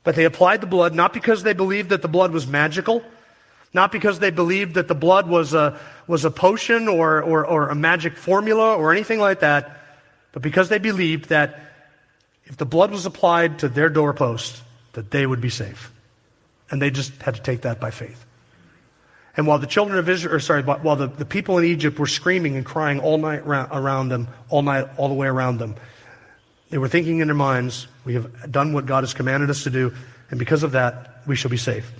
[0.05, 3.03] But they applied the blood not because they believed that the blood was magical,
[3.77, 7.68] not because they believed that the blood was a, was a potion or, or, or
[7.68, 9.79] a magic formula or anything like that,
[10.33, 11.61] but because they believed that
[12.47, 14.62] if the blood was applied to their doorpost,
[14.95, 15.93] that they would be safe.
[16.70, 18.24] And they just had to take that by faith.
[19.37, 22.07] And while the children of Israel, or sorry, while the, the people in Egypt were
[22.07, 25.77] screaming and crying all night around them, all night, all the way around them,
[26.70, 29.70] they were thinking in their minds, we have done what God has commanded us to
[29.70, 29.95] do,
[30.31, 31.93] and because of that, we shall be safe.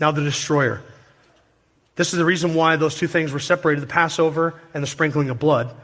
[0.00, 0.82] Now, the destroyer.
[1.96, 5.28] This is the reason why those two things were separated the Passover and the sprinkling
[5.28, 5.74] of blood.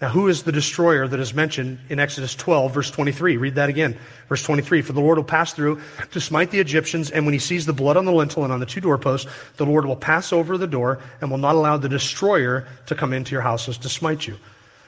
[0.00, 3.36] Now, who is the destroyer that is mentioned in Exodus 12, verse 23?
[3.36, 3.98] Read that again.
[4.28, 5.80] Verse 23 For the Lord will pass through
[6.12, 8.60] to smite the Egyptians, and when he sees the blood on the lintel and on
[8.60, 11.88] the two doorposts, the Lord will pass over the door and will not allow the
[11.88, 14.36] destroyer to come into your houses to smite you.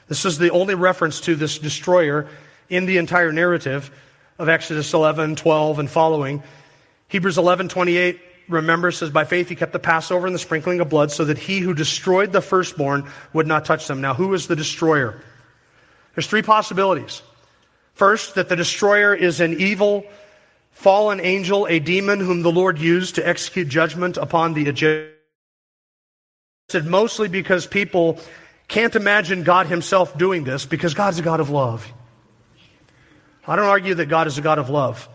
[0.07, 2.27] This is the only reference to this destroyer
[2.69, 3.91] in the entire narrative
[4.39, 6.43] of Exodus 11, 12, and following.
[7.09, 10.89] Hebrews 11, 28 remember, says, by faith he kept the Passover and the sprinkling of
[10.89, 14.01] blood so that he who destroyed the firstborn would not touch them.
[14.01, 15.21] Now, who is the destroyer?
[16.15, 17.21] There's three possibilities.
[17.93, 20.05] First, that the destroyer is an evil,
[20.71, 25.13] fallen angel, a demon whom the Lord used to execute judgment upon the Egyptians.
[26.83, 28.19] Mostly because people
[28.67, 31.91] can't imagine God himself doing this because God's a God of love.
[33.47, 35.07] I don't argue that God is a God of love,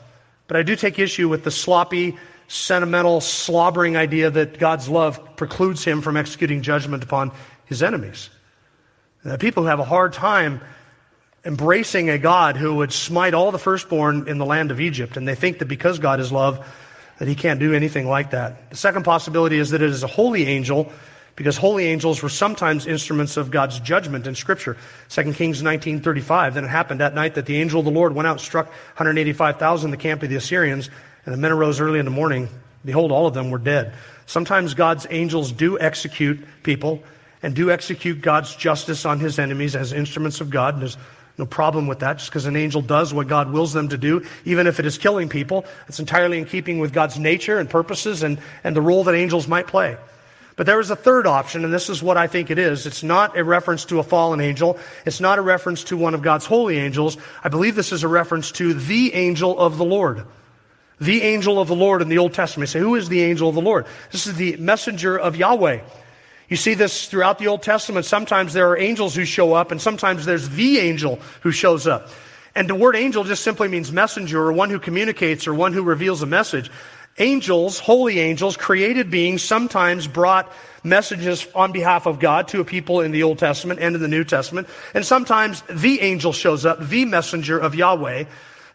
[0.49, 2.17] but I do take issue with the sloppy,
[2.53, 7.33] sentimental, slobbering idea that God's love precludes him from executing judgment upon
[7.65, 8.29] his enemies.
[9.25, 10.61] Uh, people have a hard time
[11.47, 15.27] embracing a God who would smite all the firstborn in the land of Egypt, and
[15.27, 16.65] they think that because God is love,
[17.19, 18.69] that he can't do anything like that.
[18.71, 20.93] The second possibility is that it is a holy angel
[21.37, 24.77] because holy angels were sometimes instruments of God's judgment in Scripture.
[25.09, 28.27] 2 Kings 19.35, then it happened that night that the angel of the Lord went
[28.27, 30.91] out and struck 185,000 in the camp of the Assyrians,
[31.25, 32.49] and the men arose early in the morning.
[32.85, 33.95] Behold, all of them were dead.
[34.27, 37.03] Sometimes God's angels do execute people
[37.43, 40.75] and do execute God's justice on his enemies as instruments of God.
[40.75, 40.97] And there's
[41.39, 42.19] no problem with that.
[42.19, 44.99] Just because an angel does what God wills them to do, even if it is
[44.99, 49.05] killing people, it's entirely in keeping with God's nature and purposes and, and the role
[49.05, 49.97] that angels might play.
[50.55, 52.87] But there is a third option, and this is what I think it is.
[52.87, 54.79] It's not a reference to a fallen angel.
[55.07, 57.17] It's not a reference to one of God's holy angels.
[57.43, 60.25] I believe this is a reference to the angel of the Lord.
[61.03, 62.69] The angel of the Lord in the Old Testament.
[62.69, 63.87] You say, who is the angel of the Lord?
[64.13, 65.81] This is the messenger of Yahweh.
[66.49, 68.07] You see this throughout the Old Testament.
[68.07, 72.09] Sometimes there are angels who show up, and sometimes there's the angel who shows up.
[72.55, 75.83] And the word angel just simply means messenger or one who communicates or one who
[75.83, 76.71] reveals a message.
[77.19, 80.53] Angels, holy angels, created beings, sometimes brought
[80.85, 84.07] messages on behalf of God to a people in the Old Testament and in the
[84.07, 84.69] New Testament.
[84.95, 88.25] And sometimes the angel shows up, the messenger of Yahweh.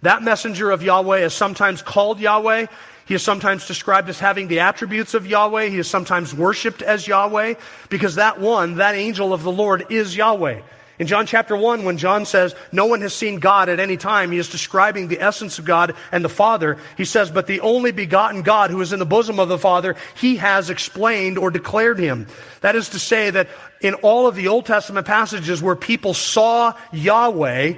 [0.01, 2.67] That messenger of Yahweh is sometimes called Yahweh.
[3.05, 5.67] He is sometimes described as having the attributes of Yahweh.
[5.67, 7.55] He is sometimes worshiped as Yahweh
[7.89, 10.61] because that one, that angel of the Lord, is Yahweh.
[10.99, 14.31] In John chapter 1, when John says, No one has seen God at any time,
[14.31, 16.77] he is describing the essence of God and the Father.
[16.97, 19.95] He says, But the only begotten God who is in the bosom of the Father,
[20.15, 22.25] he has explained or declared him.
[22.61, 23.47] That is to say that
[23.79, 27.75] in all of the Old Testament passages where people saw Yahweh,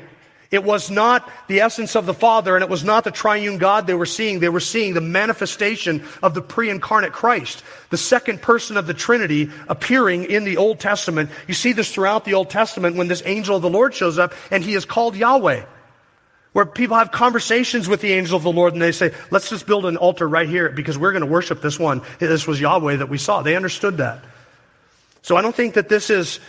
[0.51, 3.85] it was not the essence of the Father and it was not the triune God
[3.85, 4.39] they were seeing.
[4.39, 9.51] They were seeing the manifestation of the pre-incarnate Christ, the second person of the Trinity
[9.67, 11.29] appearing in the Old Testament.
[11.47, 14.33] You see this throughout the Old Testament when this angel of the Lord shows up
[14.49, 15.65] and he is called Yahweh.
[16.51, 19.67] Where people have conversations with the angel of the Lord and they say, let's just
[19.67, 22.01] build an altar right here because we're going to worship this one.
[22.17, 23.43] This was Yahweh that we saw.
[23.43, 24.23] They understood that.
[25.21, 26.39] So I don't think that this is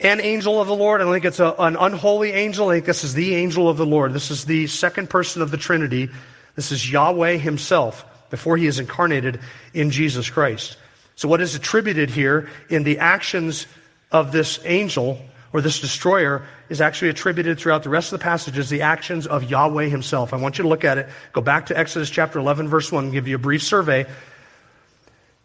[0.00, 1.00] an angel of the Lord.
[1.00, 2.68] I think it's a, an unholy angel.
[2.68, 4.12] I think this is the angel of the Lord.
[4.12, 6.10] This is the second person of the Trinity.
[6.54, 9.40] This is Yahweh himself before he is incarnated
[9.72, 10.76] in Jesus Christ.
[11.14, 13.66] So, what is attributed here in the actions
[14.12, 15.18] of this angel
[15.52, 19.44] or this destroyer is actually attributed throughout the rest of the passages, the actions of
[19.44, 20.34] Yahweh himself.
[20.34, 21.08] I want you to look at it.
[21.32, 24.04] Go back to Exodus chapter 11, verse 1, give you a brief survey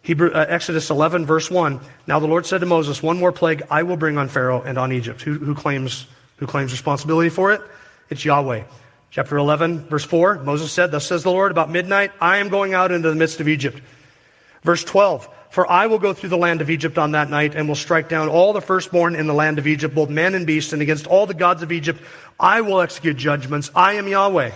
[0.03, 1.79] Hebrew, uh, Exodus 11, verse 1.
[2.07, 4.77] Now the Lord said to Moses, One more plague I will bring on Pharaoh and
[4.77, 5.21] on Egypt.
[5.21, 7.61] Who, who, claims, who claims responsibility for it?
[8.09, 8.63] It's Yahweh.
[9.11, 10.43] Chapter 11, verse 4.
[10.43, 13.39] Moses said, Thus says the Lord, about midnight I am going out into the midst
[13.39, 13.79] of Egypt.
[14.63, 15.29] Verse 12.
[15.51, 18.07] For I will go through the land of Egypt on that night and will strike
[18.07, 21.07] down all the firstborn in the land of Egypt, both man and beast, and against
[21.07, 22.01] all the gods of Egypt
[22.39, 23.69] I will execute judgments.
[23.75, 24.51] I am Yahweh.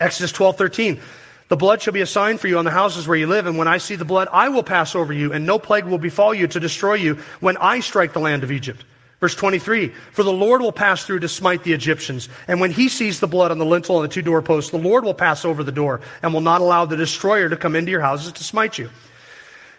[0.00, 1.00] Exodus 12, 13.
[1.48, 3.56] The blood shall be a sign for you on the houses where you live, and
[3.56, 6.34] when I see the blood, I will pass over you, and no plague will befall
[6.34, 8.84] you to destroy you when I strike the land of Egypt.
[9.20, 12.28] Verse 23, for the Lord will pass through to smite the Egyptians.
[12.46, 15.04] And when he sees the blood on the lintel and the two doorposts, the Lord
[15.04, 18.00] will pass over the door and will not allow the destroyer to come into your
[18.00, 18.90] houses to smite you.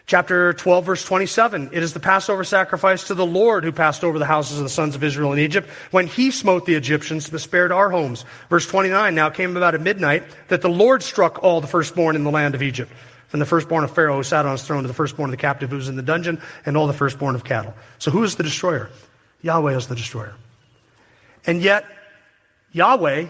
[0.10, 1.70] Chapter 12, verse 27.
[1.72, 4.70] It is the Passover sacrifice to the Lord who passed over the houses of the
[4.70, 8.26] sons of Israel in Egypt when he smote the Egyptians but spared our homes.
[8.50, 9.14] Verse 29.
[9.14, 12.32] Now it came about at midnight that the Lord struck all the firstborn in the
[12.32, 12.92] land of Egypt,
[13.28, 15.38] from the firstborn of Pharaoh who sat on his throne to the firstborn of the
[15.38, 17.76] captive who was in the dungeon, and all the firstborn of cattle.
[18.00, 18.90] So who is the destroyer?
[19.44, 20.34] Yahweh is the destroyer.
[21.46, 21.86] And yet,
[22.72, 23.28] Yahweh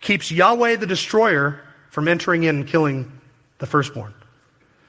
[0.00, 3.10] keeps Yahweh the destroyer from entering in and killing
[3.58, 4.14] the firstborn.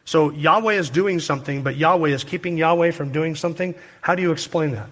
[0.08, 3.76] So Yahweh is doing something, but Yahweh is keeping Yahweh from doing something.
[4.00, 4.88] How do you explain that?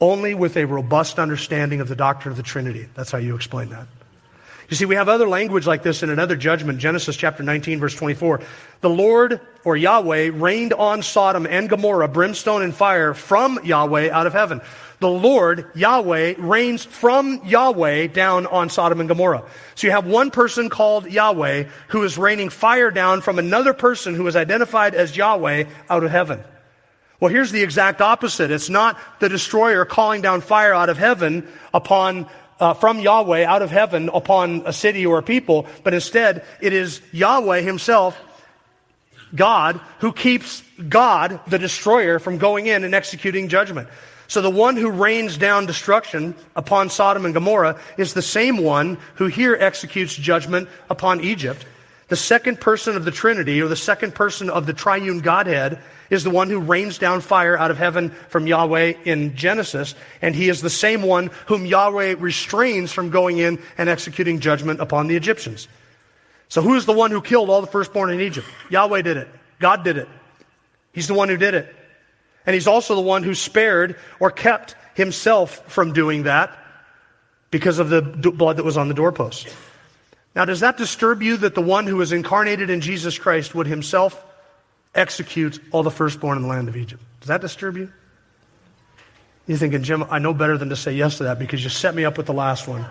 [0.00, 2.88] Only with a robust understanding of the doctrine of the Trinity.
[2.94, 3.88] That's how you explain that.
[4.70, 7.94] You see, we have other language like this in another judgment, Genesis chapter 19, verse
[7.94, 8.40] 24.
[8.80, 14.26] The Lord, or Yahweh, rained on Sodom and Gomorrah brimstone and fire from Yahweh out
[14.26, 14.62] of heaven
[15.00, 19.44] the Lord, Yahweh, rains from Yahweh down on Sodom and Gomorrah.
[19.74, 24.14] So you have one person called Yahweh who is raining fire down from another person
[24.14, 26.44] who is identified as Yahweh out of heaven.
[27.18, 28.50] Well, here's the exact opposite.
[28.50, 32.28] It's not the destroyer calling down fire out of heaven upon
[32.60, 36.72] uh, from Yahweh out of heaven upon a city or a people, but instead it
[36.72, 38.20] is Yahweh himself,
[39.34, 43.88] God, who keeps God, the destroyer, from going in and executing judgment.
[44.28, 48.98] So the one who rains down destruction upon Sodom and Gomorrah is the same one
[49.14, 51.64] who here executes judgment upon Egypt.
[52.08, 55.80] The second person of the Trinity, or the second person of the triune Godhead,
[56.10, 60.34] is the one who rains down fire out of heaven from Yahweh in Genesis, and
[60.34, 65.06] he is the same one whom Yahweh restrains from going in and executing judgment upon
[65.06, 65.68] the Egyptians.
[66.48, 68.46] So who is the one who killed all the firstborn in Egypt?
[68.68, 69.28] Yahweh did it.
[69.60, 70.08] God did it.
[70.92, 71.74] He's the one who did it.
[72.44, 76.58] And he's also the one who spared or kept himself from doing that
[77.50, 79.48] because of the blood that was on the doorpost.
[80.34, 83.66] Now, does that disturb you that the one who was incarnated in Jesus Christ would
[83.66, 84.24] himself
[84.94, 87.02] execute all the firstborn in the land of Egypt?
[87.20, 87.92] Does that disturb you?
[89.46, 91.94] You're thinking, Jim, I know better than to say yes to that because you set
[91.94, 92.86] me up with the last one.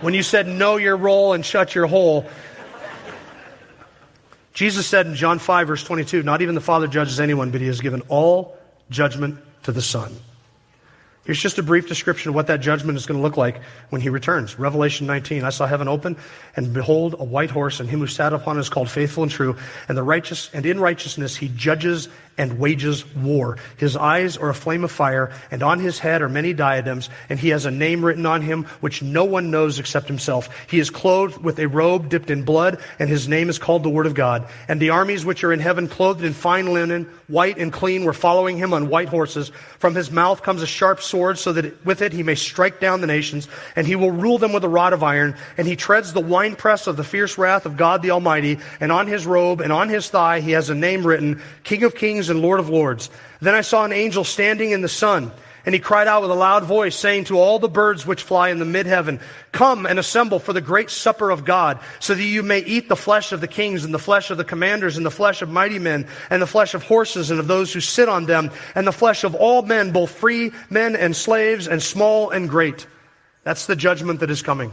[0.00, 2.26] When you said know your role and shut your hole,
[4.54, 7.66] Jesus said in John 5, verse 22, not even the Father judges anyone, but he
[7.66, 10.12] has given all judgment to the Son.
[11.24, 13.60] Here's just a brief description of what that judgment is going to look like
[13.90, 14.58] when he returns.
[14.58, 15.44] Revelation 19.
[15.44, 16.16] I saw heaven open,
[16.56, 19.30] and behold, a white horse, and him who sat upon it is called faithful and
[19.30, 19.56] true,
[19.86, 22.08] and the righteous, and in righteousness he judges
[22.38, 23.58] and wages war.
[23.76, 27.38] His eyes are a flame of fire, and on his head are many diadems, and
[27.38, 30.48] he has a name written on him which no one knows except himself.
[30.70, 33.90] He is clothed with a robe dipped in blood, and his name is called the
[33.90, 34.48] Word of God.
[34.68, 38.12] And the armies which are in heaven, clothed in fine linen, white and clean, were
[38.12, 39.50] following him on white horses.
[39.78, 43.00] From his mouth comes a sharp sword, so that with it he may strike down
[43.00, 46.12] the nations, and he will rule them with a rod of iron, and he treads
[46.12, 49.72] the winepress of the fierce wrath of God the Almighty, and on his robe and
[49.72, 53.10] on his thigh he has a name written, King of Kings and Lord of Lords.
[53.40, 55.32] Then I saw an angel standing in the sun,
[55.64, 58.50] and he cried out with a loud voice, saying to all the birds which fly
[58.50, 59.20] in the mid heaven,
[59.52, 62.96] Come and assemble for the great supper of God, so that you may eat the
[62.96, 65.78] flesh of the kings, and the flesh of the commanders, and the flesh of mighty
[65.78, 68.92] men, and the flesh of horses, and of those who sit on them, and the
[68.92, 72.86] flesh of all men, both free men and slaves, and small and great.
[73.44, 74.72] That's the judgment that is coming.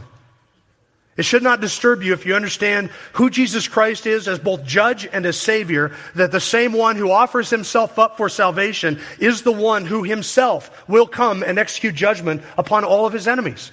[1.18, 5.04] It should not disturb you if you understand who Jesus Christ is as both judge
[5.04, 9.50] and as savior, that the same one who offers himself up for salvation is the
[9.50, 13.72] one who himself will come and execute judgment upon all of his enemies.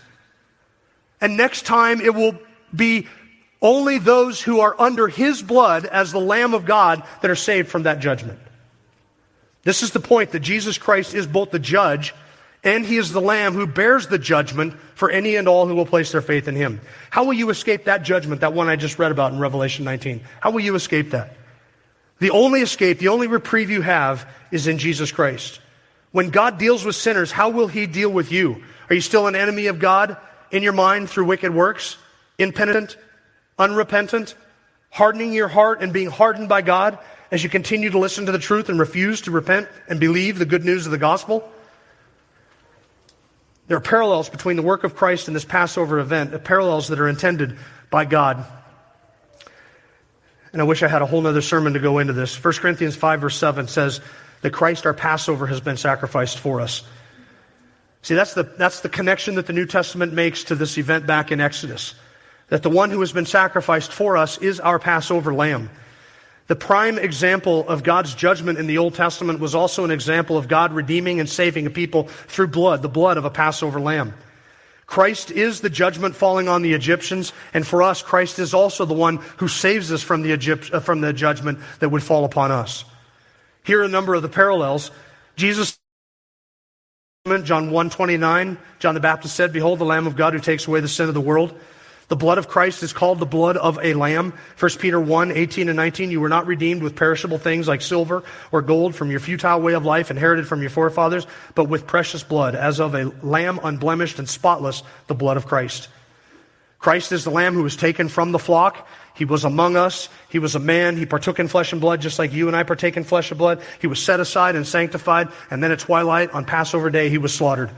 [1.21, 2.35] And next time it will
[2.75, 3.07] be
[3.61, 7.69] only those who are under his blood as the Lamb of God that are saved
[7.69, 8.39] from that judgment.
[9.63, 12.15] This is the point that Jesus Christ is both the judge
[12.66, 15.86] and he is the Lamb who bears the judgment for any and all who will
[15.86, 16.82] place their faith in him.
[17.11, 20.22] How will you escape that judgment, that one I just read about in Revelation 19?
[20.41, 21.38] How will you escape that?
[22.18, 25.59] The only escape, the only reprieve you have is in Jesus Christ.
[26.11, 28.63] When God deals with sinners, how will he deal with you?
[28.89, 30.18] Are you still an enemy of God
[30.49, 31.97] in your mind through wicked works?
[32.39, 32.97] Impenitent?
[33.59, 34.34] Unrepentant?
[34.89, 36.97] Hardening your heart and being hardened by God
[37.32, 40.45] as you continue to listen to the truth and refuse to repent and believe the
[40.45, 41.51] good news of the gospel?
[43.68, 47.07] There are parallels between the work of Christ and this Passover event, parallels that are
[47.07, 47.57] intended
[47.89, 48.45] by God.
[50.53, 52.41] And I wish I had a whole other sermon to go into this.
[52.41, 54.01] 1 Corinthians 5, verse 7 says
[54.41, 56.84] that Christ, our Passover, has been sacrificed for us.
[58.03, 61.32] See, that's the, that's the connection that the New Testament makes to this event back
[61.32, 61.95] in Exodus.
[62.49, 65.72] That the one who has been sacrificed for us is our Passover lamb.
[66.47, 70.47] The prime example of God's judgment in the Old Testament was also an example of
[70.47, 74.13] God redeeming and saving a people through blood, the blood of a Passover lamb.
[74.85, 78.93] Christ is the judgment falling on the Egyptians, and for us, Christ is also the
[78.93, 82.51] one who saves us from the, Egypt, uh, from the judgment that would fall upon
[82.51, 82.85] us.
[83.63, 84.91] Here are a number of the parallels.
[85.35, 85.79] Jesus
[87.25, 90.87] John 129, John the Baptist said, Behold the Lamb of God who takes away the
[90.87, 91.59] sin of the world.
[92.07, 94.33] The blood of Christ is called the blood of a lamb.
[94.59, 96.11] 1 Peter 1, 18 and 19.
[96.11, 99.73] You were not redeemed with perishable things like silver or gold from your futile way
[99.73, 101.25] of life inherited from your forefathers,
[101.55, 105.89] but with precious blood, as of a lamb unblemished and spotless, the blood of Christ.
[106.77, 108.87] Christ is the lamb who was taken from the flock.
[109.15, 110.07] He was among us.
[110.29, 110.97] He was a man.
[110.97, 113.39] He partook in flesh and blood just like you and I partake in flesh and
[113.39, 113.63] blood.
[113.81, 115.29] He was set aside and sanctified.
[115.49, 117.71] And then at twilight on Passover day, he was slaughtered.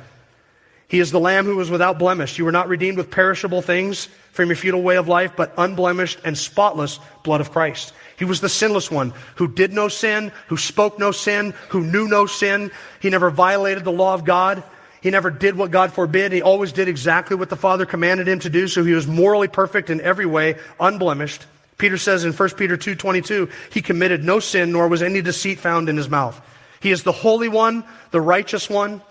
[0.88, 2.38] He is the lamb who was without blemish.
[2.38, 6.20] You were not redeemed with perishable things from your futile way of life, but unblemished
[6.24, 7.94] and spotless blood of Christ.
[8.18, 12.08] He was the sinless one who did no sin, who spoke no sin, who knew
[12.08, 12.72] no sin.
[13.02, 14.64] He never violated the law of God.
[15.02, 16.32] He never did what God forbid.
[16.32, 18.68] He always did exactly what the Father commanded him to do.
[18.68, 21.46] So he was morally perfect in every way, unblemished.
[21.78, 25.90] Peter says in 1 Peter 2:22, he committed no sin nor was any deceit found
[25.90, 26.42] in his mouth.
[26.80, 29.02] He is the holy one, the righteous one,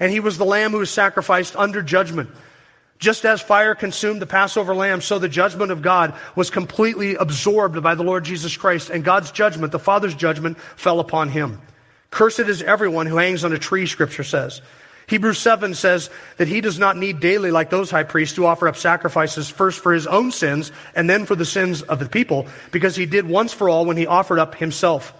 [0.00, 2.30] and he was the lamb who was sacrificed under judgment.
[2.98, 7.82] Just as fire consumed the Passover lamb, so the judgment of God was completely absorbed
[7.82, 11.60] by the Lord Jesus Christ, and God's judgment, the Father's judgment, fell upon him.
[12.10, 14.62] Cursed is everyone who hangs on a tree, scripture says.
[15.08, 18.66] Hebrews 7 says that he does not need daily, like those high priests, to offer
[18.66, 22.46] up sacrifices first for his own sins and then for the sins of the people,
[22.72, 25.12] because he did once for all when he offered up himself.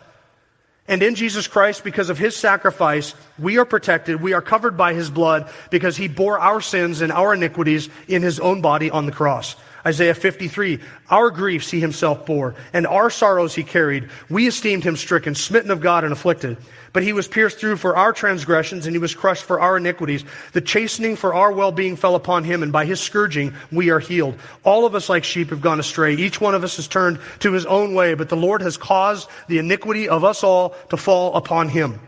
[0.89, 4.21] And in Jesus Christ, because of his sacrifice, we are protected.
[4.21, 8.23] We are covered by his blood because he bore our sins and our iniquities in
[8.23, 9.57] his own body on the cross.
[9.87, 10.81] Isaiah 53,
[11.11, 14.09] our griefs he himself bore, and our sorrows he carried.
[14.29, 16.57] We esteemed him stricken, smitten of God, and afflicted.
[16.93, 20.25] But he was pierced through for our transgressions, and he was crushed for our iniquities.
[20.55, 24.01] The chastening for our well being fell upon him, and by his scourging we are
[24.01, 24.37] healed.
[24.65, 26.15] All of us, like sheep, have gone astray.
[26.15, 29.29] Each one of us has turned to his own way, but the Lord has caused
[29.47, 32.01] the iniquity of us all to fall upon him.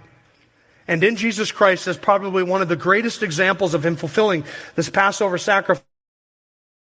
[0.88, 4.88] And in Jesus Christ is probably one of the greatest examples of him fulfilling this
[4.88, 5.84] Passover sacrifice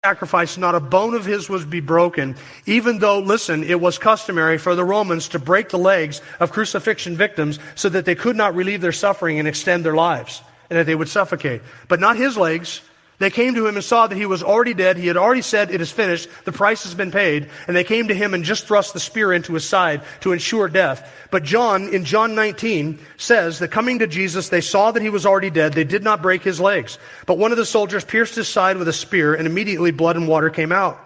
[0.05, 2.33] sacrifice, not a bone of his was be broken,
[2.65, 7.17] even though, listen, it was customary for the Romans to break the legs of crucifixion
[7.17, 10.85] victims so that they could not relieve their suffering and extend their lives, and that
[10.85, 11.61] they would suffocate.
[11.89, 12.79] But not his legs.
[13.19, 14.95] They came to him and saw that he was already dead.
[14.95, 16.29] He had already said, It is finished.
[16.45, 17.49] The price has been paid.
[17.67, 20.69] And they came to him and just thrust the spear into his side to ensure
[20.69, 21.11] death.
[21.29, 25.25] But John, in John 19, says that coming to Jesus, they saw that he was
[25.25, 25.73] already dead.
[25.73, 26.97] They did not break his legs.
[27.25, 30.27] But one of the soldiers pierced his side with a spear, and immediately blood and
[30.27, 30.97] water came out.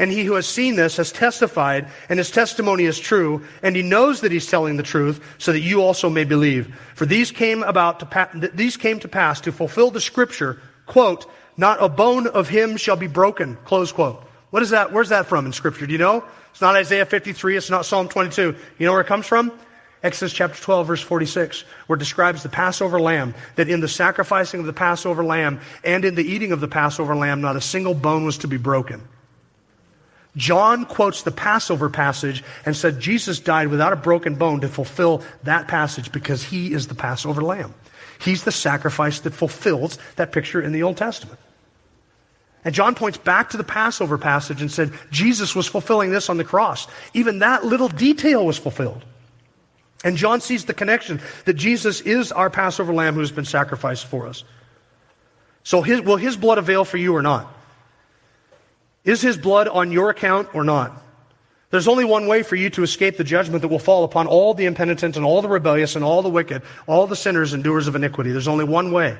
[0.00, 3.82] And he who has seen this has testified, and his testimony is true, and he
[3.82, 6.74] knows that he's telling the truth, so that you also may believe.
[6.94, 11.30] For these came about to pa- these came to pass to fulfill the scripture, quote,
[11.60, 13.56] not a bone of him shall be broken.
[13.66, 14.24] Close quote.
[14.48, 14.92] What is that?
[14.92, 15.86] Where's that from in Scripture?
[15.86, 16.24] Do you know?
[16.50, 17.56] It's not Isaiah 53.
[17.56, 18.56] It's not Psalm 22.
[18.78, 19.52] You know where it comes from?
[20.02, 24.60] Exodus chapter 12, verse 46, where it describes the Passover lamb, that in the sacrificing
[24.60, 27.92] of the Passover lamb and in the eating of the Passover lamb, not a single
[27.92, 29.06] bone was to be broken.
[30.36, 35.22] John quotes the Passover passage and said Jesus died without a broken bone to fulfill
[35.42, 37.74] that passage because he is the Passover lamb.
[38.18, 41.38] He's the sacrifice that fulfills that picture in the Old Testament.
[42.64, 46.36] And John points back to the Passover passage and said, Jesus was fulfilling this on
[46.36, 46.86] the cross.
[47.14, 49.04] Even that little detail was fulfilled.
[50.04, 54.06] And John sees the connection that Jesus is our Passover lamb who has been sacrificed
[54.06, 54.44] for us.
[55.62, 57.52] So his, will his blood avail for you or not?
[59.04, 60.92] Is his blood on your account or not?
[61.70, 64.54] There's only one way for you to escape the judgment that will fall upon all
[64.54, 67.86] the impenitent and all the rebellious and all the wicked, all the sinners and doers
[67.86, 68.32] of iniquity.
[68.32, 69.16] There's only one way.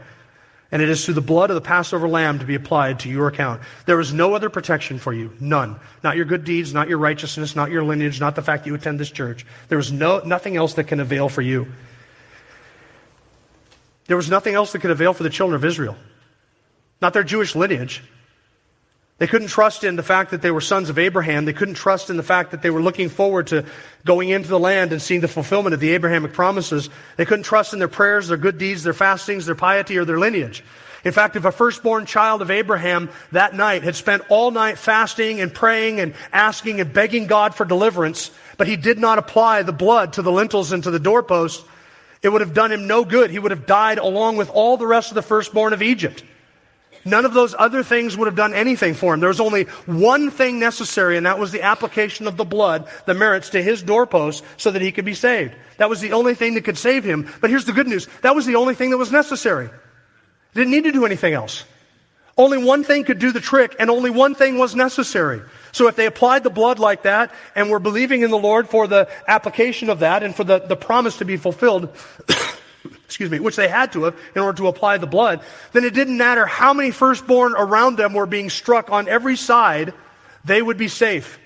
[0.72, 3.26] And it is through the blood of the Passover lamb to be applied to your
[3.26, 3.60] account.
[3.86, 5.32] There is no other protection for you.
[5.40, 5.80] None.
[6.04, 8.76] Not your good deeds, not your righteousness, not your lineage, not the fact that you
[8.76, 9.44] attend this church.
[9.68, 11.66] There is no, nothing else that can avail for you.
[14.06, 15.96] There was nothing else that could avail for the children of Israel.
[17.02, 18.02] Not their Jewish lineage.
[19.20, 21.44] They couldn't trust in the fact that they were sons of Abraham.
[21.44, 23.66] They couldn't trust in the fact that they were looking forward to
[24.06, 26.88] going into the land and seeing the fulfillment of the Abrahamic promises.
[27.18, 30.18] They couldn't trust in their prayers, their good deeds, their fastings, their piety, or their
[30.18, 30.64] lineage.
[31.04, 35.42] In fact, if a firstborn child of Abraham that night had spent all night fasting
[35.42, 39.72] and praying and asking and begging God for deliverance, but he did not apply the
[39.72, 41.62] blood to the lintels and to the doorposts,
[42.22, 43.30] it would have done him no good.
[43.30, 46.24] He would have died along with all the rest of the firstborn of Egypt.
[47.05, 49.20] None of those other things would have done anything for him.
[49.20, 53.14] There was only one thing necessary, and that was the application of the blood, the
[53.14, 55.55] merits to his doorpost, so that he could be saved.
[55.78, 57.26] That was the only thing that could save him.
[57.40, 59.70] But here's the good news that was the only thing that was necessary.
[60.55, 61.64] Didn't need to do anything else.
[62.36, 65.42] Only one thing could do the trick, and only one thing was necessary.
[65.72, 68.86] So if they applied the blood like that and were believing in the Lord for
[68.86, 71.94] the application of that and for the, the promise to be fulfilled,
[73.11, 75.40] excuse me, which they had to have in order to apply the blood,
[75.72, 79.92] then it didn't matter how many firstborn around them were being struck on every side,
[80.44, 81.40] they would be safe.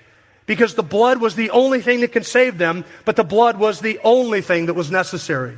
[0.45, 3.79] Because the blood was the only thing that could save them, but the blood was
[3.79, 5.57] the only thing that was necessary.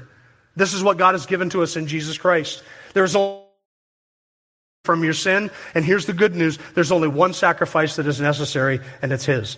[0.56, 2.64] This is what God has given to us in Jesus Christ.
[2.94, 3.44] There's only
[4.86, 5.52] from your sin.
[5.76, 9.58] And here's the good news there's only one sacrifice that is necessary, and it's His.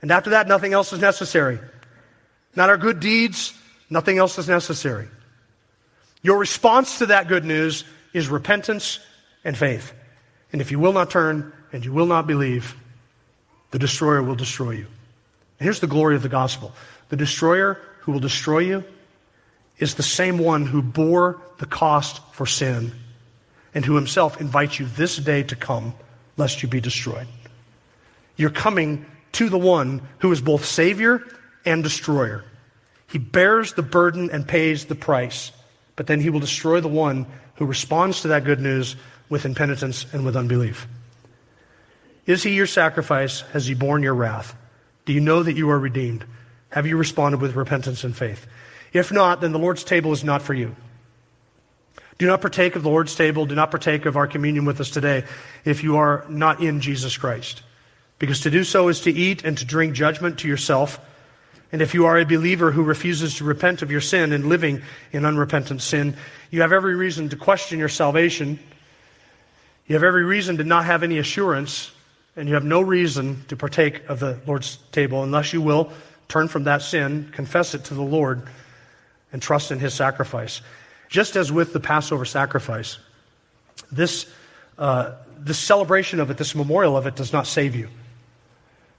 [0.00, 1.60] And after that, nothing else is necessary.
[2.56, 3.52] Not our good deeds,
[3.90, 5.08] nothing else is necessary.
[6.24, 8.98] Your response to that good news is repentance
[9.44, 9.92] and faith.
[10.52, 12.74] And if you will not turn and you will not believe,
[13.70, 14.86] the destroyer will destroy you.
[15.58, 16.74] And here's the glory of the gospel
[17.10, 18.84] the destroyer who will destroy you
[19.78, 22.92] is the same one who bore the cost for sin
[23.74, 25.92] and who himself invites you this day to come,
[26.36, 27.26] lest you be destroyed.
[28.36, 31.22] You're coming to the one who is both Savior
[31.66, 32.44] and destroyer.
[33.08, 35.52] He bears the burden and pays the price,
[35.96, 37.26] but then he will destroy the one
[37.56, 38.96] who responds to that good news
[39.28, 40.86] with impenitence and with unbelief.
[42.26, 43.42] Is he your sacrifice?
[43.52, 44.56] Has he borne your wrath?
[45.04, 46.24] Do you know that you are redeemed?
[46.70, 48.46] Have you responded with repentance and faith?
[48.92, 50.74] If not, then the Lord's table is not for you.
[52.18, 53.44] Do not partake of the Lord's table.
[53.44, 55.24] Do not partake of our communion with us today
[55.64, 57.62] if you are not in Jesus Christ.
[58.18, 61.00] Because to do so is to eat and to drink judgment to yourself.
[61.72, 64.82] And if you are a believer who refuses to repent of your sin and living
[65.12, 66.16] in unrepentant sin,
[66.50, 68.58] you have every reason to question your salvation.
[69.86, 71.90] You have every reason to not have any assurance,
[72.36, 75.92] and you have no reason to partake of the Lord's table unless you will
[76.28, 78.42] turn from that sin, confess it to the Lord,
[79.32, 80.62] and trust in his sacrifice.
[81.08, 82.98] Just as with the Passover sacrifice,
[83.92, 84.26] this,
[84.78, 87.88] uh, this celebration of it, this memorial of it, does not save you.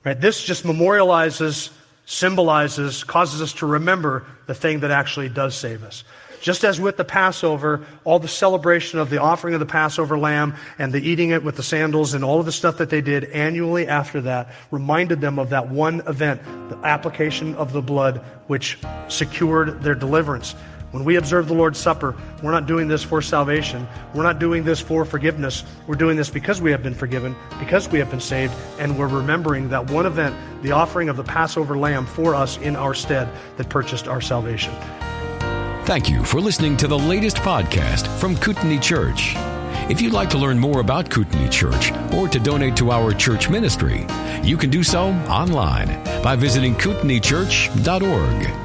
[0.03, 0.19] Right?
[0.19, 1.71] This just memorializes,
[2.05, 6.03] symbolizes, causes us to remember the thing that actually does save us.
[6.41, 10.55] Just as with the Passover, all the celebration of the offering of the Passover lamb
[10.77, 13.23] and the eating it with the sandals and all of the stuff that they did
[13.25, 18.77] annually after that reminded them of that one event, the application of the blood, which
[19.07, 20.53] secured their deliverance.
[20.95, 23.85] When we observe the Lord's Supper, we're not doing this for salvation.
[24.13, 25.65] We're not doing this for forgiveness.
[25.87, 29.09] We're doing this because we have been forgiven, because we have been saved, and we're
[29.09, 33.27] remembering that one event, the offering of the Passover lamb for us in our stead
[33.57, 34.73] that purchased our salvation.
[35.83, 39.33] Thank you for listening to the latest podcast from Kootenai Church.
[39.89, 43.49] If you'd like to learn more about Kootenai Church or to donate to our church
[43.49, 44.07] ministry,
[44.43, 45.89] you can do so online
[46.23, 48.64] by visiting kootenaichurch.org.